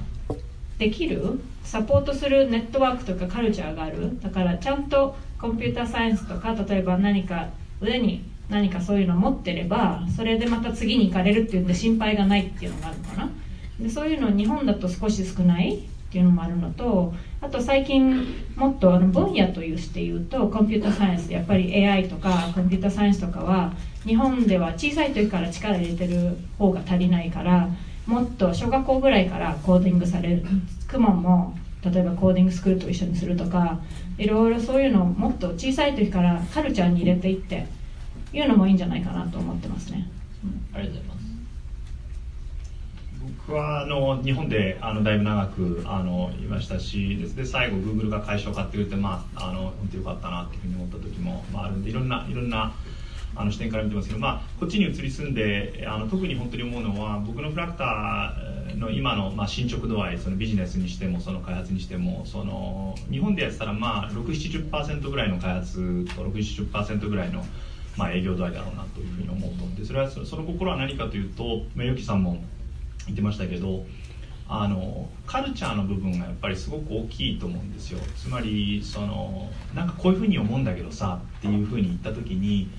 [0.78, 1.40] できる？
[1.64, 4.20] サポートするネットワークとかカルチャーがある？
[4.22, 7.48] だからちゃんとコンピューターサイエンスとか例えば何か
[7.82, 13.30] 腕に何かそういうの持ってればそれでまた次に行かれるっていうんで心配がないっていうのがあるのかな。
[13.80, 15.82] でそういうの日本だと少し少ない。
[16.16, 23.74] っていうのもあるのとあと最近もっとあの分野というして言うとコンピューターサイエンスやっぱり AI とかコンピューターサイエンスとかは
[24.06, 27.68] 日本では小さい時から力入れてる方が足りないから
[28.06, 30.46] もっと小学校ぐらいからコーディングされる
[30.88, 33.82] クモンも例えばコーディングスクールと一緒にするとか
[34.18, 37.68] いろいろそういうのをもっと小さい時からカルチャーに入れていって
[38.32, 40.08] いうのもいいんじゃないかなと思ってますね。
[40.46, 41.15] うん、ありがとうございます
[43.54, 52.74] はあの日本であのだいぶ長くあのいましたしで最後グーグルが会社を買ってくれてまああの本当よかったなっていうふうに思った時も、まあ、あるんでいろんないろんな
[53.36, 67.46] あの視点から見てますけど、まあ、こっちに移り住んであの特に本当に思うのは僕のフラクターの今の、まあ、進捗度合いそのビジネスにしてもその開発にしてもその日本でやってたら、まあ、670%ぐらいの開発と670%ぐらいの、
[67.98, 69.80] まあ、営業度合いだろうなというふうに思うと。
[69.80, 72.42] でそれはその心は何かというと、まあ、ヨキさんも
[73.08, 73.86] 言ってましたけど
[74.48, 78.00] あのカルチャーの部分がやっぱりすごく大きいと思うんですよ。
[78.16, 82.70] つまりそのなんかこういうふうに思うんだけどさっていうふうに言った時に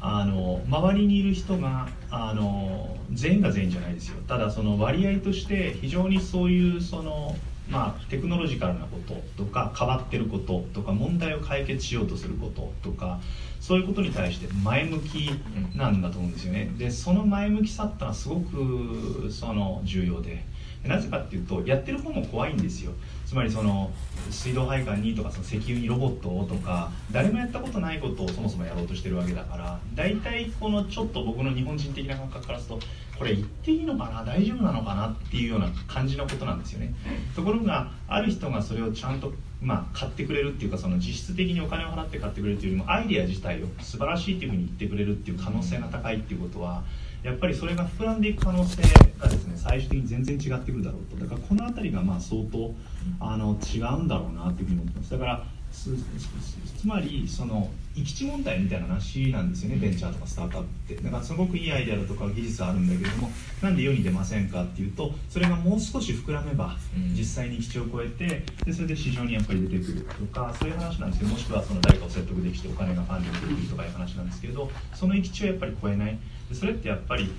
[0.00, 4.16] あの周りにいる人があの全員が全員じゃないですよ。
[4.26, 7.36] ただその割合として非常にそういうその
[7.68, 13.20] まあ、テクノロジカルなこととか変わってることとか問題を解決しようとすることとか
[13.60, 15.30] そういうことに対して前向き
[15.74, 16.70] なんだと思うんですよね。
[16.76, 20.44] でその前向きさってのはすごくその重要で。
[20.88, 22.92] なぜかっていうとやってる方も怖いんですよ。
[23.24, 23.90] つまりその
[24.30, 32.86] 水道配管にとかその石油にロボットをとか誰もやったことないことをそもそもやろうとしてるわけだから大体このちょっと僕の日本人的な感覚からすると
[33.18, 34.24] これ言っていいのかな？
[34.24, 35.08] 大丈夫なのかな？
[35.08, 36.94] っていうような感じのことなんですよね。
[37.36, 46.82] ところがある人がそれをちゃんとまあ、買ってくれるっていうかその実質的にお金を払って買ってくれるというよりもアイデア自体を素晴らしいっていうふうに言ってくれるっていう可能性が高いっていうことは
[47.22, 48.82] やっぱりそれが膨らんでいく可能性
[49.18, 51.16] がですね最終的に全然違ってくるだろうと。
[51.16, 52.74] だからこの辺りがまあ相当
[53.20, 55.10] あの違うんだろうなっていうふうに思ってます。
[55.12, 61.02] だからつまりその行き地問題みたいな話なんですよねベンチャーとかスタートアップって。
[61.02, 63.30] だからすごくいいアイデアだとか技術あるんだけども
[63.62, 66.76] なんで世に出ませんかっていうとそれがもう少し膨らめば
[67.16, 76.18] 実際に基地を超えてでそれで市場にやっぱり出てくるとかそういう話なんですけどもしくはその誰かを説得できてお金がファンディングできるとかいう話なんですけどその行き地をやっぱり超えない。
[76.48, 77.30] でそれってやっぱり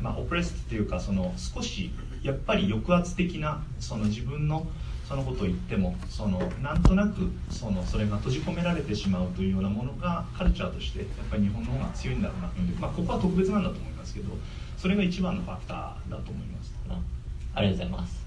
[0.00, 1.90] まあ、オプレスっていうかその少し
[2.22, 4.66] やっぱり抑圧的なその自分の
[5.08, 14.32] そのことを言ってもそのなんとなくそのそれが閉じ込められてしまうというようなものがカルチャーとしてやっぱり日本の方が強いんだろうなというまあ、ここは特別なんだと思いますけど
[14.76, 16.72] それが一番のファクターだと思います。
[17.54, 18.26] ありがとうございます。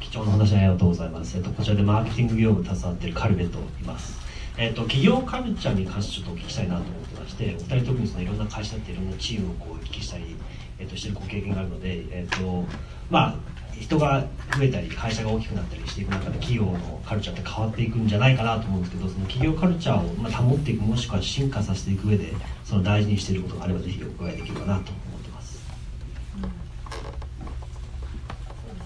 [0.00, 4.18] 貴重な話ありがとうございます、えっと、こちらでマーケティング業務携わっているカルベといます。
[4.56, 10.34] えっと、企業カルチャーに関してちょっとお聞きしたいなと思ってましてお二人特にそのいろんな会社っていろんなチームをこう行き来したり、
[10.80, 12.64] えっと、してるご経験があるので、えっと
[13.08, 13.36] まあ、
[13.80, 22.32] 人が増えたり会社が大きくなったりしていく中で企業のカルチャーって変わっていくんじゃないかなと思うんですけどその企業カルチャーをまあ保っていくもしくは進化させていく上で
[22.64, 25.58] その大事にしていることがあればぜひお伺いできればなと思ってます。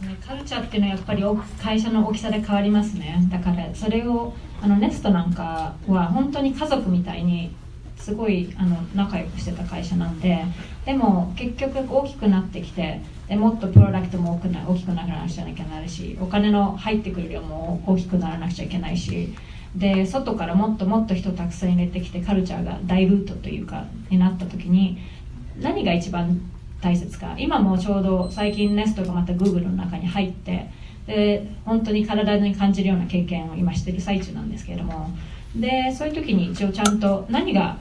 [0.03, 1.23] ね、カルチャーっていうのはやっぱり
[1.63, 7.55] 会社の大きさで変わりますねだからそれをあのネストなんかは本当に家族みたいに
[7.97, 10.45] すごいあの仲良くしてた会社なんで
[10.85, 13.01] でも結局大きくなってきて
[13.33, 19.35] でもっとプロダクトも大きくならなくちゃいけないしお金の入ってくる量も大きくならなくちゃいけないし
[19.75, 24.99] で外からもっともっと人たくさん入れてきてカルチャーが大ルートというかになった時に
[25.59, 26.43] 何が一番
[26.83, 27.35] 大切か。
[27.39, 30.71] 今もちょうど最近ネストがまた Google の中に入って
[31.07, 35.09] で本当に体に感じるような経験を今してる最中なんですけれども
[35.57, 37.79] でそういう時に一応ちゃんと何が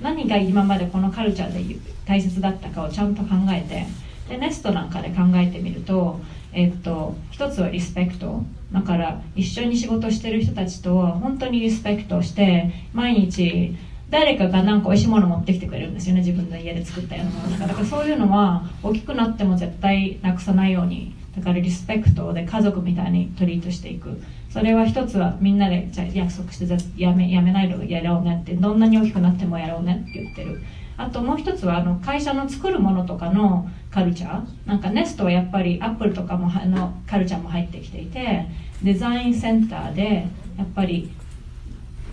[0.00, 3.84] 何が今までこのカルチャーで大切だったかをちゃんと考えて
[4.28, 6.20] でネストなんかで考えてみると、
[6.52, 8.44] えっと、一つはリスペクト。
[8.72, 13.76] だから一緒に仕事してる人たちとは本当にリスペクトして毎日
[14.10, 16.20] 誰かが何か美味しいもの持ってきてくれるんですよね。
[16.20, 24.20] 自分の家で作ったようなものだからそういうのは大きくなっても絶対なくさないようにだからリスペクトで家族みたいにトリートしていく。
[24.50, 30.62] それは一つはみんなでじゃ約束してやめやめないでやろうねってどんなに大きくなってもやろうねって言ってる。
[30.96, 38.46] あともう一つはあの会社の作るものとかのカルチャーなんかネストはやっぱりアップルとかものカルチャーも入ってきていて
[38.82, 40.26] デザインセンターで
[40.58, 41.10] やっぱり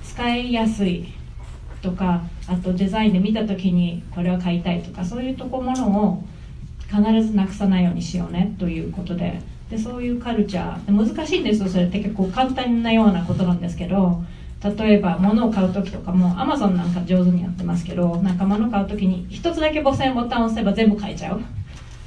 [0.03, 1.13] 使いやすい
[1.81, 6.23] とかあとデザインで見た時にこれは買いたいとかそういうとこものを
[6.89, 14.23] 必ずなくさないようにしようねということででそういうカルチャー難しいんですよそれって結構簡単なようなことなんですけど
[14.63, 21.41] 例えば物を買う時とかもアマゾンなんか上手にやってますけどなんか物買う時に一つだけ母線ボタンを押せば全部買えちゃう。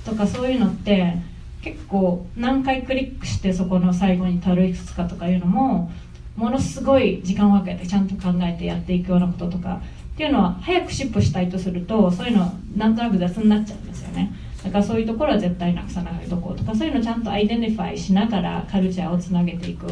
[0.05, 1.17] とかそういうのって
[1.63, 5.91] 結構何回クリックしてそこの最後にたどり着くかとかいうのも
[6.37, 9.81] ものすごい時間をかけてちゃんと考えてやっていくようなこととか
[10.15, 14.33] っていうのは早く ship したいとするとそういうのなんとなく雑になっちゃうんですよね。
[14.63, 19.87] だからそういうところは絶対なくさないとことかそういうのちゃんと identify しながらカルチャーをつなげていく。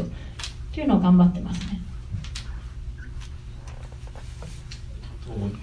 [0.72, 1.80] っていうのを頑張ってますね。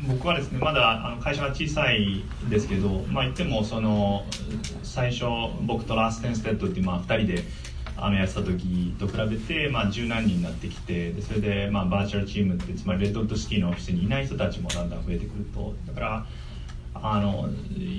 [0.07, 4.26] 僕はですねまだあの会社が小さいですけど、まあ、言ってもその
[4.84, 5.26] 最初
[5.61, 7.43] 僕とラース・テンステッドって、まあ、2人で
[7.97, 15.74] あのやってた時と比べて、まあ、十何人になってきてでそれで、まあ、バーチャルチームってつまりレッドウッドシティのオフィスにいない人たちもだんだん増えてくると。
[15.88, 16.26] だから
[17.01, 17.49] あの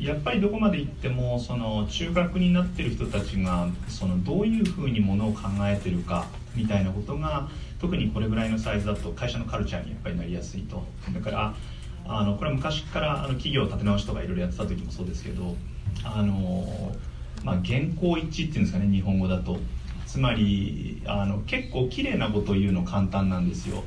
[0.03, 7.49] やっぱりどこまで行ってもその中核になってる人たちがそのどういうふうにものを考えてるかみたいなことが
[7.81, 10.85] 特にこれぐらいのサイズだと会社のカルチャーにやっぱりなりやすいと。
[11.15, 11.55] だから
[12.07, 15.55] あのこれは昔からあの企業を立て直しとかいろいろやってた時もそうですけど
[16.05, 16.93] あの、
[17.45, 19.59] まあ、原稿一致っていうんですかね日本語だと。
[20.07, 23.85] つまりあの結構綺麗なことを言うの簡単なんですよ。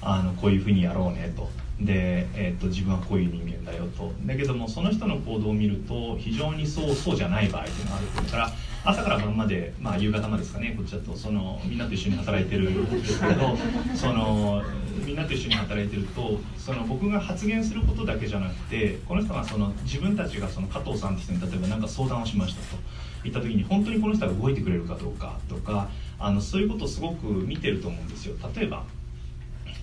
[0.00, 1.50] あのこういうふうにやろうねと。
[1.80, 4.12] で、えーと、自分はこういう人間だよと。
[4.24, 8.52] だけどもその人の行動を見ると非常にそうそうじゃない場合っていうのがあるだから
[8.86, 13.56] 朝から晩まで、まあ、夕方までですかねこっちだとそのみんなと一緒に働いてるんですけど
[13.94, 14.62] その
[15.04, 22.78] みんなと一緒に働いてるとその僕が発言することだけじゃなくてこの人がその自分たちがその加藤さんって人に例えば何か相談をしましたと。
[23.24, 28.36] 言った時に本当にこの人が動いてくれるかどうかとかあのそういうことをすごく見てると思うんですよ。
[28.54, 28.84] 例えば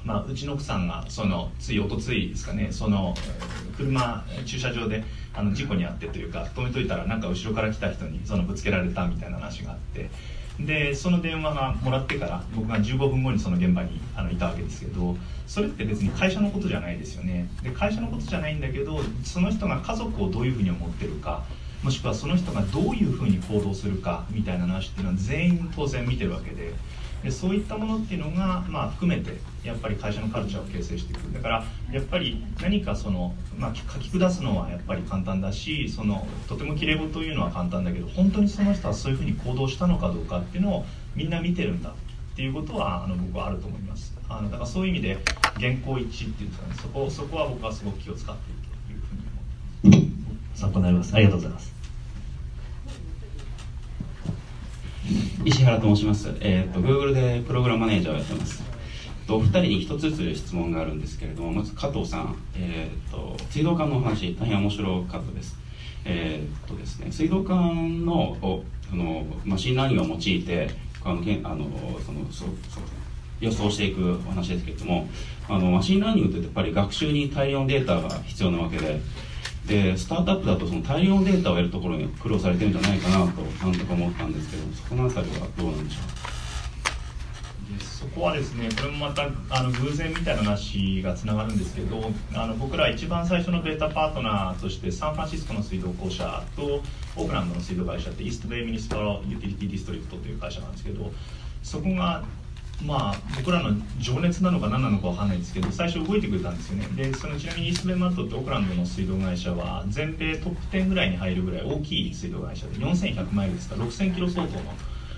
[0.06, 3.14] まあ、うちの奥さんがそのついおとついですかねその
[3.78, 10.10] 車駐車場であの事故に遭ってというか止めといたらなんか後ろから来た人にそのぶつけられたみたいな話があって
[10.60, 15.16] でその電話がもらってから僕が15分後にその現場にあのいたわけですけど
[15.47, 21.43] それって別に会社のことじゃないですよねで会社のことじゃないんだけどその人が家族をどういうふうに思ってるか
[21.82, 26.74] もしくはその人がどういうふうに行動するかみたいな話っていうのは全員当然見てるわけで。
[27.24, 31.34] でそういったものっていうのが、まあ、含めてやっぱり会社のカルチャーを形成していく。
[31.34, 44.14] だからやっぱり何かその、まあ、書き下すのはやっぱり簡単だしそのとてもきれい事を言うのは簡単だけど本当にその人はそういうふうに行動したのかどうかっていうのをみんな見てるんだっていうことはあの僕はあると思います。
[44.28, 45.18] あのだからそういう意味で
[45.60, 46.76] 原稿一致っていうんですかね。
[46.82, 50.62] そこそこは僕はすごく気を使っているというふうに思ってます。
[50.62, 51.16] 参考になります。
[51.16, 51.73] ありがとうございます。
[55.43, 58.64] 石原と申します、えーと、Google でプログラムマネージャーをやってます。
[59.28, 65.58] とお二人に一つずつ質問があるんですけれどもまず加藤さん、えーと、水道管の話大変面白かったです。
[66.06, 68.38] えー、とですね水道管の
[68.91, 70.70] あの machine learning を用いて
[71.04, 71.66] あのけあの
[72.06, 72.82] そのそそ
[73.39, 75.08] 予想していくお話ですけれども
[75.49, 79.01] あのマシンラーニングってやっぱり学習に大量のデータが必要なわけで
[79.68, 87.78] でスタートアップだとその大量データを得るところに苦労されてるんじゃないかなとなんとか思ったんですけどそこのあたりはどうなんでしょう？
[87.78, 96.82] でそこはですねこれもまたあの偶然みたいな話がつながるんですけどあの僕ら一番最初のベータパートナーとしてサンフランシスコの水道公社と
[97.16, 101.09] オークランドの水道会社って East Bay Municipal Utility District という会社なんですけど
[101.64, 102.26] そこが
[102.82, 106.88] まあ、僕らの情熱なのか何なのか分かんないですけど最初動いてくれたんですよね。
[106.96, 114.62] でそのちなみに East Bay MUD ってオークランドの水道会社は全米トップ10ぐらいに入るぐらい大きい水道会社で4100マイルですか6000キロ相当の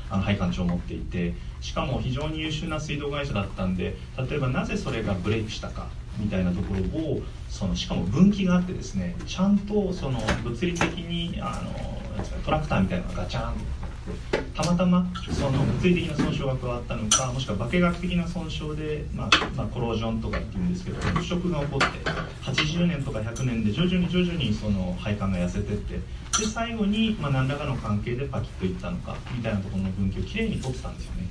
[0.10, 3.97] あの配管長を持っていてしかも非常に優秀な水道会社だったんで
[4.30, 5.88] 例えばなぜそれがブレイクしたか
[6.20, 11.95] みたいなところをそのしかも分岐があってですねちゃんとその物理的にあの
[12.43, 13.60] トラクターみたいなのがガチャンと
[14.53, 22.10] たまたまその物理的な損傷が加わったのかもしくは化学的な損傷で、まあまあ、コロージョンとかっていうんですけど腐食が起こって
[22.41, 26.01] 80年とか100年で徐々に徐々にその配管が痩せてってで
[26.45, 31.26] 最後に、まあ、何らかの関係でパキッといったのかみたいなところの分岐をきれいに取ってたんですよね。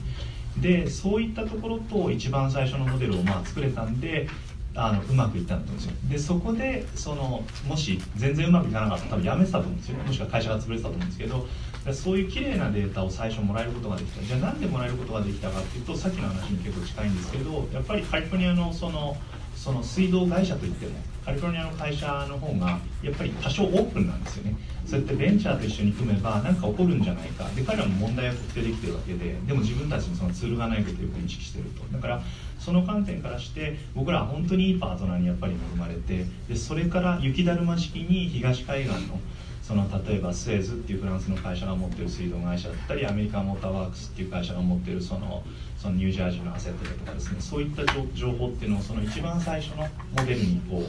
[0.58, 4.28] でそういったところと一番最初のモデルをまあ作れたんで
[4.76, 5.92] あのうまくいったんですよ。
[6.08, 9.98] でそこでそのもし全然うまくいかなかったら多分やめてたと思うんですよ。
[9.98, 11.46] もしくは会社が潰れてたと思うんですけど
[11.92, 14.24] そういう綺麗なデータを最初もらえることができた。
[14.24, 19.16] じゃあなんでもらえることができたかっていうとさっきの話に結構近いんですけどやっぱりカリフォルニアのその
[19.54, 20.92] その水道会社といっても
[21.24, 24.56] カリフォルニアの会社の方がやっぱり多少オープンなんですよね。
[24.84, 27.48] そうやってベンチャーと一緒に組めば何か起こるんじゃないか。
[27.56, 31.82] で彼らも問題を特定できてるわけででも自分たちにそのツールがないことをよく認識してると。
[31.92, 32.22] だから
[32.58, 39.18] その観点からして僕らは本当にいいパートナーにやっぱり恵まれてでそれから雪だるま式に東海岸の
[39.66, 45.42] その例えばスエズっていうフランスの会社が持ってる水道会社だったりアメリカモーターワークスっていう会社が持ってるその
[45.78, 47.40] そのニュージャージーのアセットだとかですね。
[47.40, 47.82] そういった
[48.14, 50.84] 情報っていうのをその一番最初のモデルにこう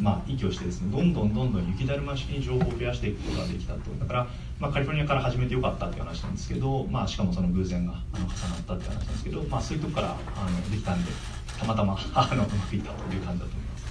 [0.00, 4.26] まあ、息をしてですねどんどんどんどん雪だるま式に情報を増やしていくことができたとだから、
[4.58, 11.10] まあ、カリフォルニアから始めてよかったっていう話なんですけど、まあ、しかもその偶然があの重なったっていう話なんですけど、まあ、そういうとこからあのできたんで
[11.58, 13.86] たまたまあのうまくいったという感じだと思います。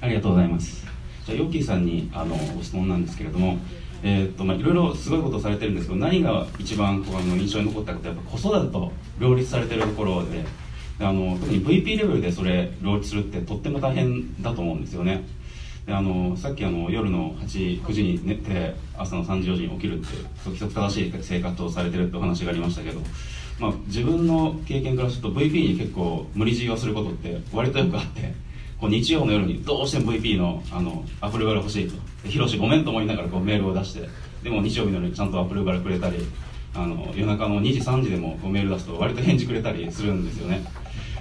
[0.00, 0.93] ありがとうございます。
[1.26, 3.58] じゃあヨッキーさんにあのご質問なんですけれども
[4.06, 10.44] えーとまあ、いろいろすごいことをされてるんですけど何が一番こうあの印象に残ったかとやっぱ子育てと両立されてるところで
[11.00, 15.24] あの特に VP レベルでそれ両立するってとっても大変だと思うんですよね。
[15.86, 20.08] であのさっきあの夜の8時9時に寝て朝の3時4時に起きるって
[20.44, 23.00] 規則正しい生活をされてるってお話がありましたけど、
[23.58, 28.34] まあ、自分の経験からすると VP に結構無理強いをすることって割とよくあって
[28.80, 31.94] こう日曜の夜にどうしても VP のあのアプローバル欲しいと
[32.28, 34.08] 「ヒロシごめん」と思いながらこうメールを出して。
[34.44, 36.18] でも日曜日の夜にちゃんとアプローバルくれたり
[36.74, 40.62] あの夜中の2時3時でもこうメール出すと割と返事くれたりするんですよね。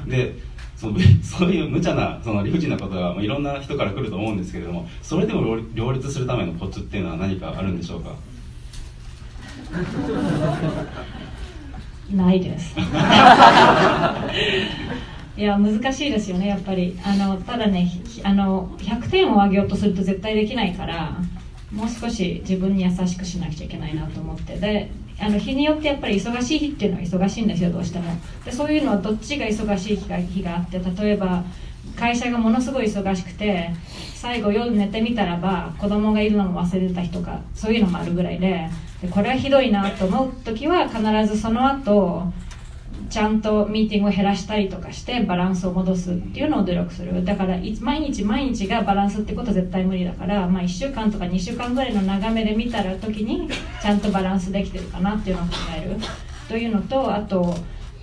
[0.05, 0.35] で
[0.75, 8.13] そのそういう無茶なその理不尽なことがいろんな人から来ると思うんですけれどもそれでも両立するためのコツっていうのは何かあるんでしょうか？
[12.13, 12.75] ないです
[15.35, 16.99] いや難しいですよねやっぱり。
[17.03, 17.91] あのただね
[18.23, 21.17] あの100点を上げようとすると絶対できないから
[21.71, 24.57] もう少し自分に優しくしなくちゃいけないなと思って。
[24.57, 28.05] であの日によってやっぱり忙しい日っていうのは忙しいんですよどうしても。
[28.45, 31.43] でそういうのはどっちが忙しい日が日があって例えば
[31.95, 33.71] 会社がものすごい忙しくて
[34.15, 38.69] 最後夜寝てみたらば子供がいるのも忘れてた日とかそういうのもあるぐらいで
[39.01, 42.31] でこれはひどいなと思う時は必ずその後
[43.13, 47.23] ちゃんとミーティングを減らしたりとかしてバランスを戻すっていうのを努力する。
[47.23, 53.47] だから毎日毎日がバランスってことは絶対無理だから、まあ、1週間とか2週間ぐらいの長めで見たら時に
[53.79, 55.97] ちゃんとバランスできてるかなっていうのを考える。
[56.49, 57.55] というのとあと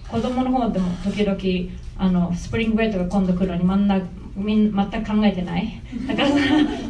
[0.06, 4.06] 子供の方でも時々あのスプリングブレードが今度来るのに真ん中
[4.36, 5.82] みん全く考えてない。
[6.06, 6.28] だから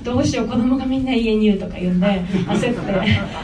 [0.05, 2.07] どうしよう子供がみんな家にいるとか言うんで
[2.47, 2.93] 焦って。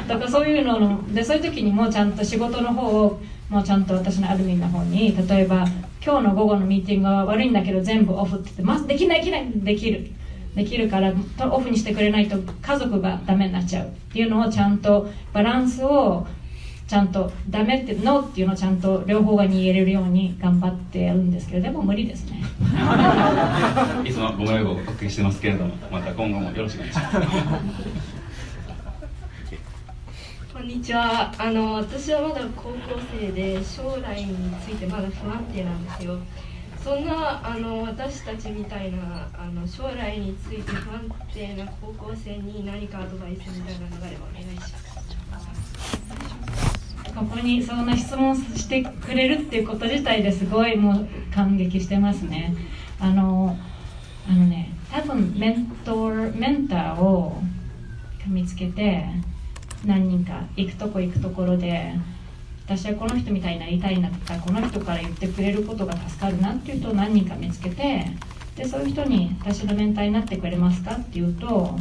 [0.07, 5.67] だからそういうのでそういう時にもちゃんと仕事の方をもうちゃんと私のアドミンの方に例えば
[6.05, 10.11] 今日の午後のミーティングは悪いんだけど全部オフって言って、できないできないできる。
[10.55, 11.13] できるから
[11.51, 13.89] オフにしてくれないと家族がダメになっちゃう。
[13.89, 16.27] っていうのをちゃんとバランスを
[16.87, 22.43] ちゃんとダメってノーっていうのをちゃんと両方がに言えれるように頑張ってやるんですけどでも無理ですね。
[24.09, 28.06] いつもご迷惑をおかけしてますけれどもまた今後もよろしくお願いします。
[30.57, 31.31] こんにちは。
[31.37, 32.79] あの私はまだ高校
[33.13, 34.35] 生で将来に
[34.65, 36.17] ついてまだ不安定なんですよ。
[36.83, 44.73] そんなあの私たちみたいなあの将来について不安定な高校生に何かアドバイスみたいなのがあればお願いし
[45.31, 45.55] ます。
[47.15, 52.55] ここにそんな質問してくれるっていうこと自体ですごいもう感激してますね。
[52.99, 53.59] あの
[54.27, 57.43] あのね多分メントメンターを
[58.27, 59.05] 見つけて
[59.87, 61.95] 何人か行くとこ行くところで
[62.67, 68.07] 私はこの人みたいになりたいなとかこの人から言ってくれることが助かるなっていうと何人か見つけて
[68.57, 70.97] でそういう人に私のメンターになってくれますか？
[70.97, 71.79] っていうと、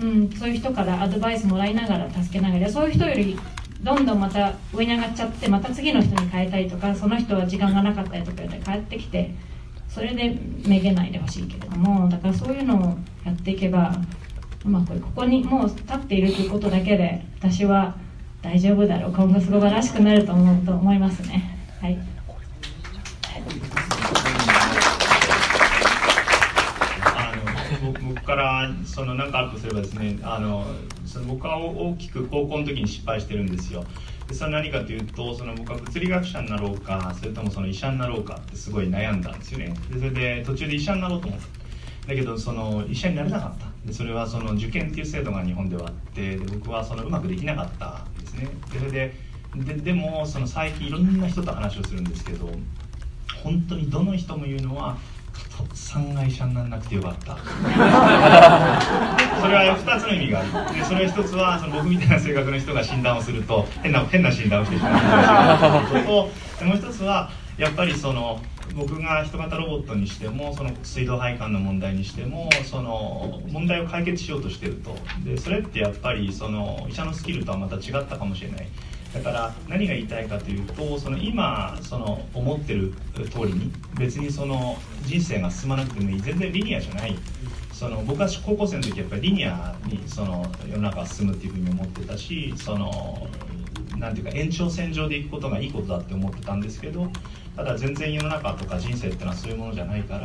[0.00, 3.38] うん、そういう人からアドバイスもらいながら助けながらそういう人より
[3.82, 9.34] どんどんまた上に上がっちゃってまた次の人に変えたりとかその人は時間がなかったりとかで帰ってきて
[9.88, 13.94] それでめげないでほしいけれどもだからそういうのをやっていけば
[14.68, 17.96] まくこれここにもう立っているということだけで私は
[18.42, 19.12] 大丈夫だろう。
[19.12, 21.58] 今後すごらしくなると思うと思いますね。
[21.80, 21.98] はい。
[27.82, 30.66] 僕からその何かあるとすればですねあの
[31.06, 33.84] その僕は大きく高校の時に失敗してるんですよ。
[34.28, 39.74] でそれは何かというとその僕は物理学者になろうかそれともその医者になろうかってすごい悩んだんですよね。
[39.90, 41.46] でそれで途中で医者になろうと思った。
[42.08, 43.69] だけどその医者になれなかった。
[43.84, 48.48] でそれはその受験っていう制度が日本ではあってで僕はそのうまくできなかったんですね。
[48.72, 49.14] でそれで
[49.56, 52.48] ででもその最近いろんな人と話をするんですけど
[53.42, 54.96] 本当にどの人も言うのは
[55.74, 57.36] 3階者にならなくてよかった。
[59.40, 60.74] それは2つの意味がある。
[60.74, 66.30] でそれは1つはその僕みたいな性格の人が診断をすると変な変な診断をしてしまうと
[66.64, 68.40] もう1つはやっぱりその
[68.74, 74.96] 僕が人型ロボットにしてもその水道配管の問題にしてもその問題を解決しようとしてると。
[75.24, 78.68] でそれってやっぱりその医者のスキルとはまた違ったかもしれない。
[79.12, 82.94] だから何が言いたいかというとその今その思ってる
[83.32, 86.20] 通りに別にその人生が進まなくてもいい。
[86.20, 87.16] 全然リニアじゃない。
[87.72, 93.26] その僕は高校生の時やっぱりリニアにその世の中が進むっていうふうに思ってたしその
[94.00, 97.08] なんていうか延長線上で行くことがいいことだって思ってたんですけど
[97.54, 100.18] ただ全然世の中とか人生っていうのはそういうものじゃないか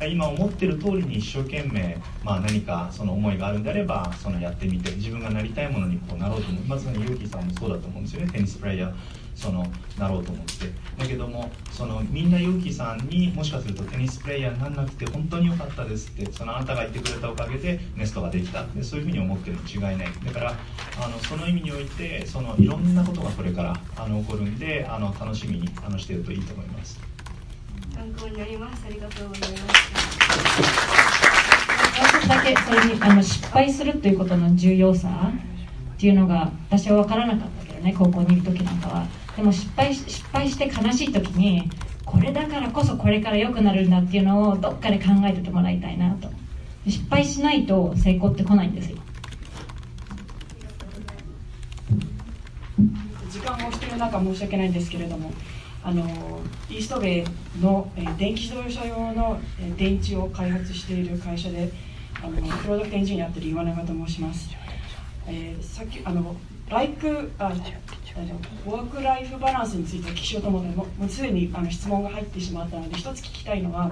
[0.00, 6.64] ら今思ってる通りに一生懸命、まあ、何かその思いがあるんであればそのやってみて自分がなりたいものにこうなろうと思う。
[6.64, 8.32] まさにユーキーさんもそうだと思うんですよね。
[8.32, 8.94] テニスプレーヤー。
[9.38, 9.64] その
[9.96, 10.66] なろうと思って。
[10.98, 18.64] だけどもそのみんな勇気さんにもしかするとテニスプレーヤーにならなくて本当に良かったですってそのあなたが言ってくれたおかげでネストができた。
[18.64, 19.96] でそういうふうに思ってるに違いない。
[20.26, 20.56] だから
[21.00, 26.98] あのその意味においてそのいろんなことがこれからあの起こるんであの楽しみにあのしてるといいと思います。
[27.94, 28.86] 参考になります。
[28.86, 29.62] ありがとうございます。
[32.28, 35.30] だけそれにあの失敗するということの重要さ
[35.94, 39.06] っていうのが私は分からなかったけどね高校にいる時なんかは。
[39.38, 41.70] でも失敗し失敗して悲しい時に
[42.04, 46.28] これだからこそこれから良くなるんだっていうのをどっかで考えててもらいたいなと。
[46.88, 48.96] 失敗しないと成功って来ないんですよ。
[53.30, 55.30] 時間を押してる中申し訳ないんですけれども
[55.84, 56.02] あの
[56.68, 57.24] イーストベイ
[57.60, 61.70] の、えー電気自動車用の、えー電池を開発している会社で
[62.20, 64.50] あのプロダクトエンジニアやってる岩永と申します、
[65.28, 66.34] えーさっきあの
[66.68, 67.52] ライクあ
[68.66, 73.90] ワークライフバランスについてお聞きしようと思ったのでもうすでにあの質問が入ってしまったので一つ聞きたいのは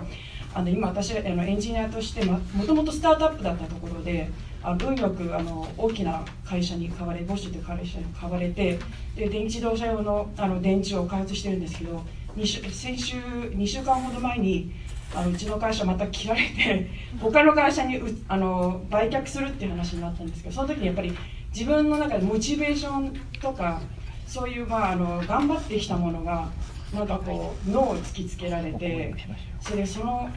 [0.55, 4.31] あの今私あのエンジニアとしてまもともとスタートアップだったところで
[4.63, 8.79] あの運よくあの大きな会社に変われボッシュという会社に変われて
[9.15, 12.03] で電気自動車用のあの電池を開発してるんですけど
[12.45, 14.73] 週先週2週間ほど前に
[15.15, 21.13] あのうちの会社また切られて 他の会社にうあの売却するっていう話になったんですけどその時にやっぱり
[21.55, 23.81] 自分の中でモチベーションとか
[24.27, 26.49] そういう、まあ、あの頑張ってきたものが
[26.95, 29.15] なんかこう脳を突きつけられて
[29.61, 30.29] それでその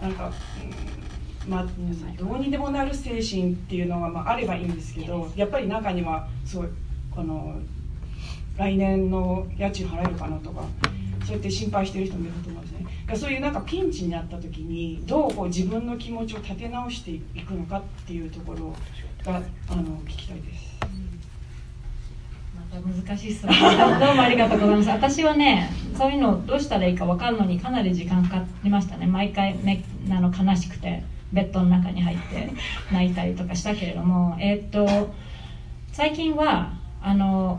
[0.00, 6.68] なんか、うんまあ、うんどうにでもなる精神っていうのが、まあ、あればいいんですけどやっぱり中にはすごい
[7.14, 7.60] この
[8.56, 10.64] 来年の家賃払えるかなとか
[11.24, 12.86] そうやって心配してる人もいると思うんですね。
[13.16, 18.74] そういうなんかピンチになった時にどうこう自分の気持ちを立て直していくのかっていうところ
[19.24, 20.76] があの聞きたいです。
[22.72, 23.54] 難しい質問
[24.00, 24.88] どうもありがとうございます。
[24.90, 29.06] 私はねそういうのどうしたらいいか分かるのにかなり時間かかりましたね。
[29.06, 31.02] 毎回めあの悲しくて
[31.32, 32.50] ベッドの中に入って
[32.92, 34.36] 泣いたりとかしたけれども。
[34.38, 35.14] えーっと
[35.92, 37.58] 最近はあの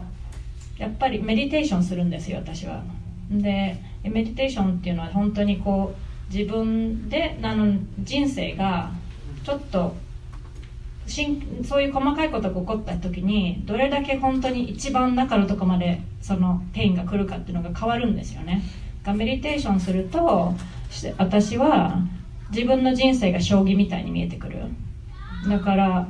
[0.77, 2.83] やっぱりメディテーションするんですよ私は。
[3.31, 5.95] でメディテーションっていうのは本当にこ
[6.31, 8.91] う自分であの人生が
[9.43, 9.95] ちょっと
[11.63, 18.61] そういう細かいことが起こった時にどれだけ本当に一番中のとこまでその pain が来るかっていうのが変わるんですよね。
[19.03, 20.53] がメディテーションすると
[21.17, 22.01] 私は
[22.49, 24.59] 自分の人生が将棋みたいに見えてくる。
[25.47, 26.07] だから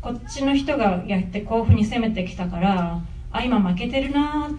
[0.00, 4.50] こっちの人がやってこういうふうに攻めてきたからあ今負けてるな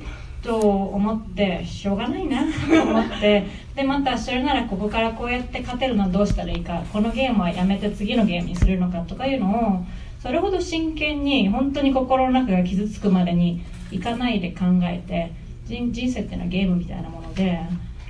[0.41, 9.85] と思ってしょうがないなと思ってでまたそれならここからこうやって勝てるのはどうしたらいいかこのゲームはやめて次のゲームにするのかとかいうのを
[10.21, 15.33] それほど真剣に本当に心の中が傷つくまでにいかないで考えて
[15.65, 17.59] 人人生っていうのはゲームみたいなもので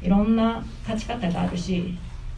[0.01, 1.97] いろんな勝ち方があるし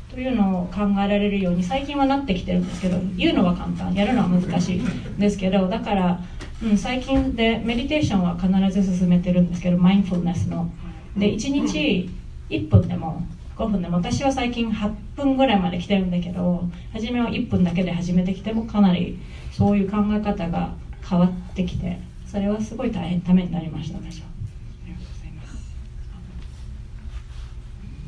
[0.10, 6.22] というのを考えられるように最近はなってきてるんですけど言うのは簡単やるのは難しいんですけどだから、
[6.64, 10.72] うん、最近でメディテーションは必ず進めてるんですけどマインフルネスの。
[11.18, 12.10] で1日
[12.50, 13.26] 1分でも
[13.56, 19.20] 5分でも私は最近8分ぐらいまで来てるんだけど初めは1分だけで始めてきてもかなり
[19.52, 20.76] そういう考え方が
[21.08, 24.26] 変わってきてそれはすごい大変ためになりました私は。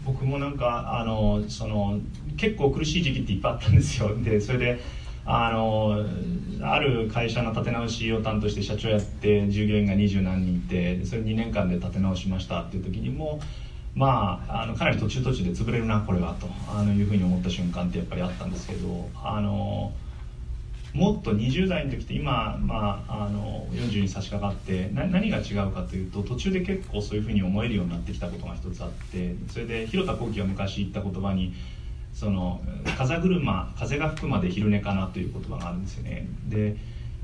[0.03, 1.99] 僕もなんかあのその
[2.37, 4.79] 結構苦しい時期っていっぱいあったんですよでそれで
[5.25, 6.05] あの
[6.61, 13.41] ある会社の立て直しを担当して社長やって従業員が二十何人いてそれ2年間で立て直しましたっていう時にも
[13.97, 19.91] まあ、あのかなり途中途中で潰れるなこれはとあのいうふうに思った瞬間ってやっぱりあったんですけどあの
[20.93, 31.53] もっと20代の時って今、まあ、あの40に差し掛かってな何が違うかというと途中で結構そういうふうに思えるようになってきたことが一つあってそれで広田幸喜が昔言った言葉に
[32.13, 32.61] その
[32.97, 36.27] 風車風が吹くまで昼寝かなという言葉があるんですよね。
[36.45, 36.75] で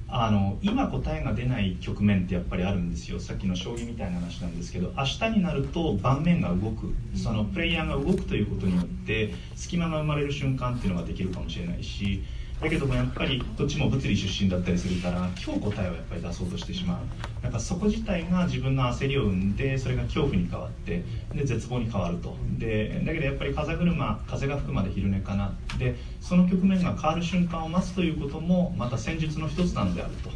[0.07, 3.19] あの今答えが出ない局面ってやっぱりあるんですよ。
[3.19, 6.93] さっきの将棋みたいな話なんですけど明日になると盤面が動く。
[7.15, 12.23] そのプレイヤーが動くということによって隙間が生まれる瞬間っていうのができるかもしれないし
[12.63, 16.97] だけどもやっぱりどっちも物理出身だったりするから今日答えをやっぱり出そうとしてしまう。
[17.43, 21.03] なんかそこ自体が自分の焦りを生んでそれが恐怖に変わって
[21.33, 22.37] で絶望に変わると。
[22.57, 25.53] でだけどやっぱり風車風が吹くまで昼寝かな。
[25.77, 30.29] でその局面が変わる瞬間を待つということもまた戦術の一つなのであると。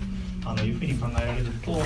[0.47, 1.77] あのいうふうに考えられると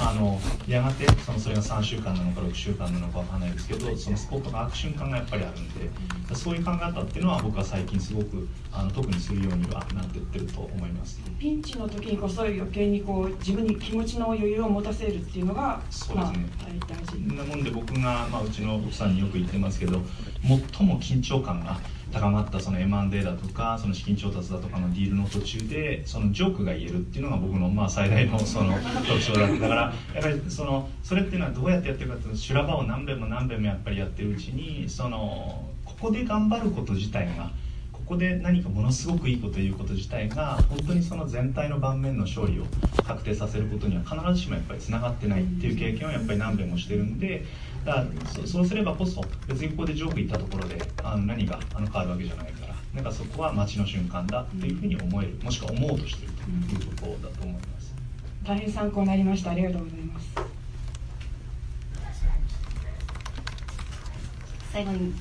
[0.00, 11.20] あのやがてそのそれが3週間なのか6週間なのかわかんないですけどそのスポットが開く瞬間がやっぱりあるんでそういう考え方っていうのは僕は最近すごくあの特にするようにはなっていってると思います。
[11.38, 20.02] ピンチの時にこそ余計にこう自分に気持ちの余裕を持たせるっていうのがそうですね、まあ、大事なもんで僕が、まあ、うちの奥さんによく言ってますけど
[20.42, 21.78] 最も緊張感が
[22.12, 28.74] 高まったその M&A だとかその資金調達だとかのディールの途中でそのジョークが言えるっていうのが僕のまあ最大のその
[29.06, 37.50] 特徴だったからやっぱりそのそれっていうのはどうやってやってるかっていうと修羅場を何遍も何遍もやっぱりやってるうちにそのここで頑張ること自体が
[37.92, 42.64] ここで何かものすごくいいこと言うこと自体が本当にその全体の盤面の勝利を
[43.06, 47.44] 確定させることには必ずしもやっぱりつながってないっていう経験をやっぱり何べもしてるんで
[47.88, 56.42] だからそそうすればこそ別にここでジョーク言ったところであの何があの変わるわけじゃないからなんかそこは待ちの瞬間だっていうふうに思えるもしくは思おうとしてると
[56.74, 57.94] いうことだと思います。
[58.44, 60.28] 大変参考になりましたありがとうございます
[64.72, 65.12] 最後に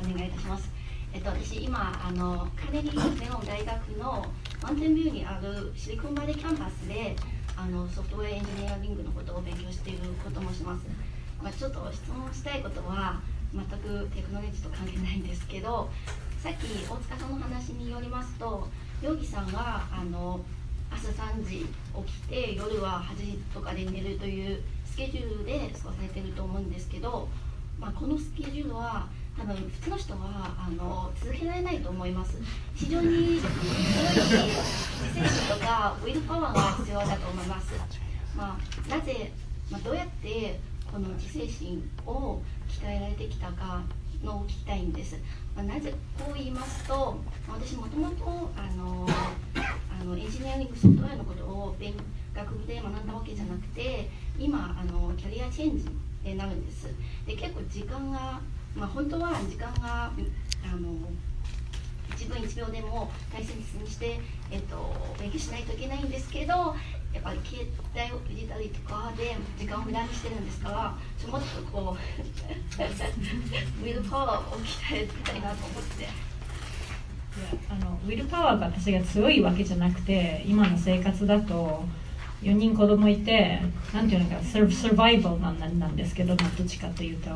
[0.00, 0.70] お願いいたします。
[1.12, 4.26] えっと、私今あのカネリーメロン大学の
[4.60, 7.14] マウンテンビューにあるシリコンバレーキャンパスで
[7.56, 11.07] あのソフトウェアエンジニアリングのことを勉強していることもします。
[11.42, 13.20] まあ、ちょっと質問したいことは
[13.54, 15.88] 全くテクノロジーと関係ないんですけど
[16.42, 18.68] さっき大塚さんの話によりますと
[19.02, 20.40] ヨギさんがあの
[20.90, 27.28] 朝3時起きて夜は8時とかで寝るというスケジュールで過ごされてると思うんですけど、
[27.78, 29.08] まあ、このスケジュールは
[29.38, 30.18] 多分普通の人は
[30.58, 32.36] あの続けられないと思います。
[32.74, 33.50] 非常に強い自制
[35.28, 37.74] 心とかウィルパワーが必要だと思います、
[38.36, 39.30] まあ、なぜ、
[39.70, 40.58] まあ、どうやって
[40.90, 43.82] この自制心を鍛えられてきたか
[44.22, 45.16] のを聞きたいんです、
[45.54, 47.16] まあ、なぜこう言いますと
[47.48, 49.06] 私もともとあの
[50.00, 51.94] あのエンジニアリングソフトウェアのことを勉
[52.34, 54.08] 学部で学んだわけじゃなくて
[54.38, 55.86] 今あのキャリアチェンジ
[56.24, 56.88] になるんです。
[57.26, 58.40] で結構時間が、
[58.74, 60.10] まあ、本当は時間が
[60.64, 61.08] あの
[62.16, 64.20] 1分1秒でも大切にして、
[64.50, 66.74] えっと、勉強しないといけないんですけど
[67.18, 70.70] っぱり携帯をいじったりとかで時間を無駄にしてるんですか？
[70.70, 71.98] らちょもっとこう
[73.82, 76.04] ウィルパワーを鍛えたいなと思って。
[76.04, 76.10] いや
[77.70, 81.84] あのウィルパワーが私が強いわけじゃなくて今の生活だと
[82.42, 83.60] 4人子供いて
[83.94, 87.30] なんていうのかササバイバルなんなんですけどどっちかというと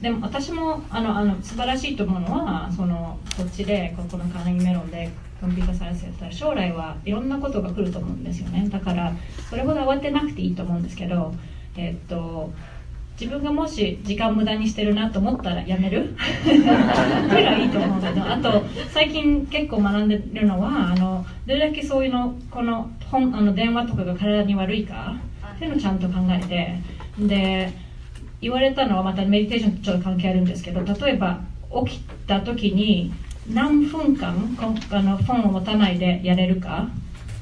[0.00, 5.10] でも私もあのあの素晴らしいと思うのはそのこっちでここのカーネギメロンで
[5.42, 8.68] コンピューターサイエンスやったら将来はいろんなことが来ると思うんですよね。
[8.70, 9.12] だから
[9.50, 11.34] それほど慌てなくていいと思うんですけど
[11.76, 12.52] えっと
[13.20, 16.16] 自分がもし時間無駄にしてるなと思ったらやめる？
[16.44, 25.16] それがいいと思うけどあと最近結構学んでるのはあのどれだけそういうのこの本あの電話とかが体に悪いか
[25.56, 26.78] っていうのをちゃんと考えて
[27.18, 27.72] で
[28.40, 31.40] 言われたのはまたメディテーションとちょっと関係あるんですけど例えば
[31.86, 33.12] 起きた時に
[33.48, 36.88] 何分間こあの本を持たないでやれるか？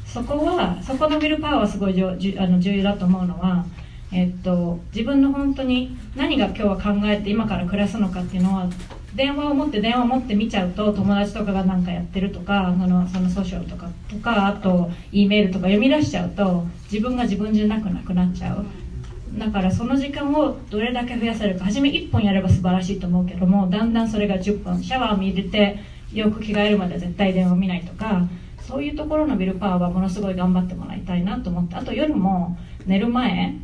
[0.07, 3.64] そこはそこのウィルパワーはすごいじょじゅあの重要だと思うのは
[4.12, 8.68] えっと、自分の本当に何が今日は考えて今から暮らすのかっていうのは
[9.14, 18.66] 電話を持って電話を持って見ちゃうと友達とかが何かやってるとかそのそのソーシャルとかとかあと E メールとか読み出しちゃうと自分が自分じゃなくなくなっちゃう。
[19.39, 25.78] だからその時間をどれだけ増やせるか初め1本やれば素晴らしいと思うけどもだんだんそれが10分シャワー見入れて
[26.12, 28.26] よく着替えるまで絶対電話見ないとか
[28.66, 32.57] そういうところのビルパワーはものすごい頑張ってもらいたいなと思ってあと夜も
[32.87, 33.55] 寝る前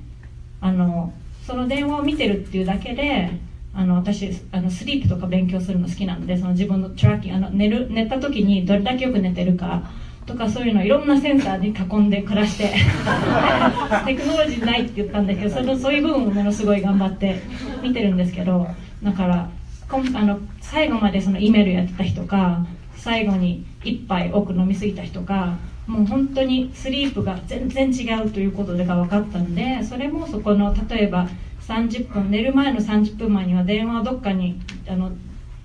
[0.60, 1.12] あの
[1.44, 3.30] その電話を見てるっていうだけで
[3.74, 9.90] あの私あのスリープとか勉強するの好きなのでその自分のトラッキングあの寝る寝た時にどれだけよく寝てるか
[10.26, 12.74] とかそういうのいろんなセンサーに囲んで暮らして
[14.04, 17.40] テクノロジーないって言ったんだけどそのそういう部分をものすごい頑張って
[17.82, 18.66] 見てるんですけど
[19.02, 19.48] だから
[19.88, 22.66] こんあの最後までその E メールやってた人か
[22.96, 25.56] 最後に一杯多く飲みすぎた人か
[25.86, 31.28] もう本当にスリープが全然違うということが分かったのでそれもそこの例えば
[31.60, 35.12] 30分寝る前の30分前には電話をどっかにあの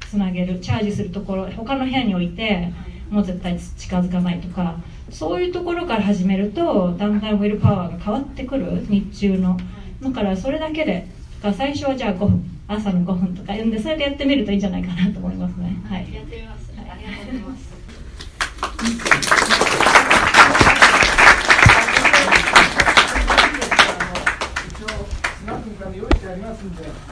[0.07, 2.71] つなげるチャージするところ他の部屋に置いて
[3.11, 4.77] もう絶対近づかないとか
[5.09, 9.57] そういうところから始めるとだんだんウィルパワーが変わってくる日中の。
[10.01, 11.07] だからそれだけで
[11.41, 15.75] 最初はじゃあ5分朝の5分とか読んでそれでやってみるといいんじゃないかなと思いますね。
[15.89, 16.13] はい。
[16.13, 17.71] やってみます、はい、ありがとうございます。
[24.67, 24.87] 一応
[26.41, 27.10] ます。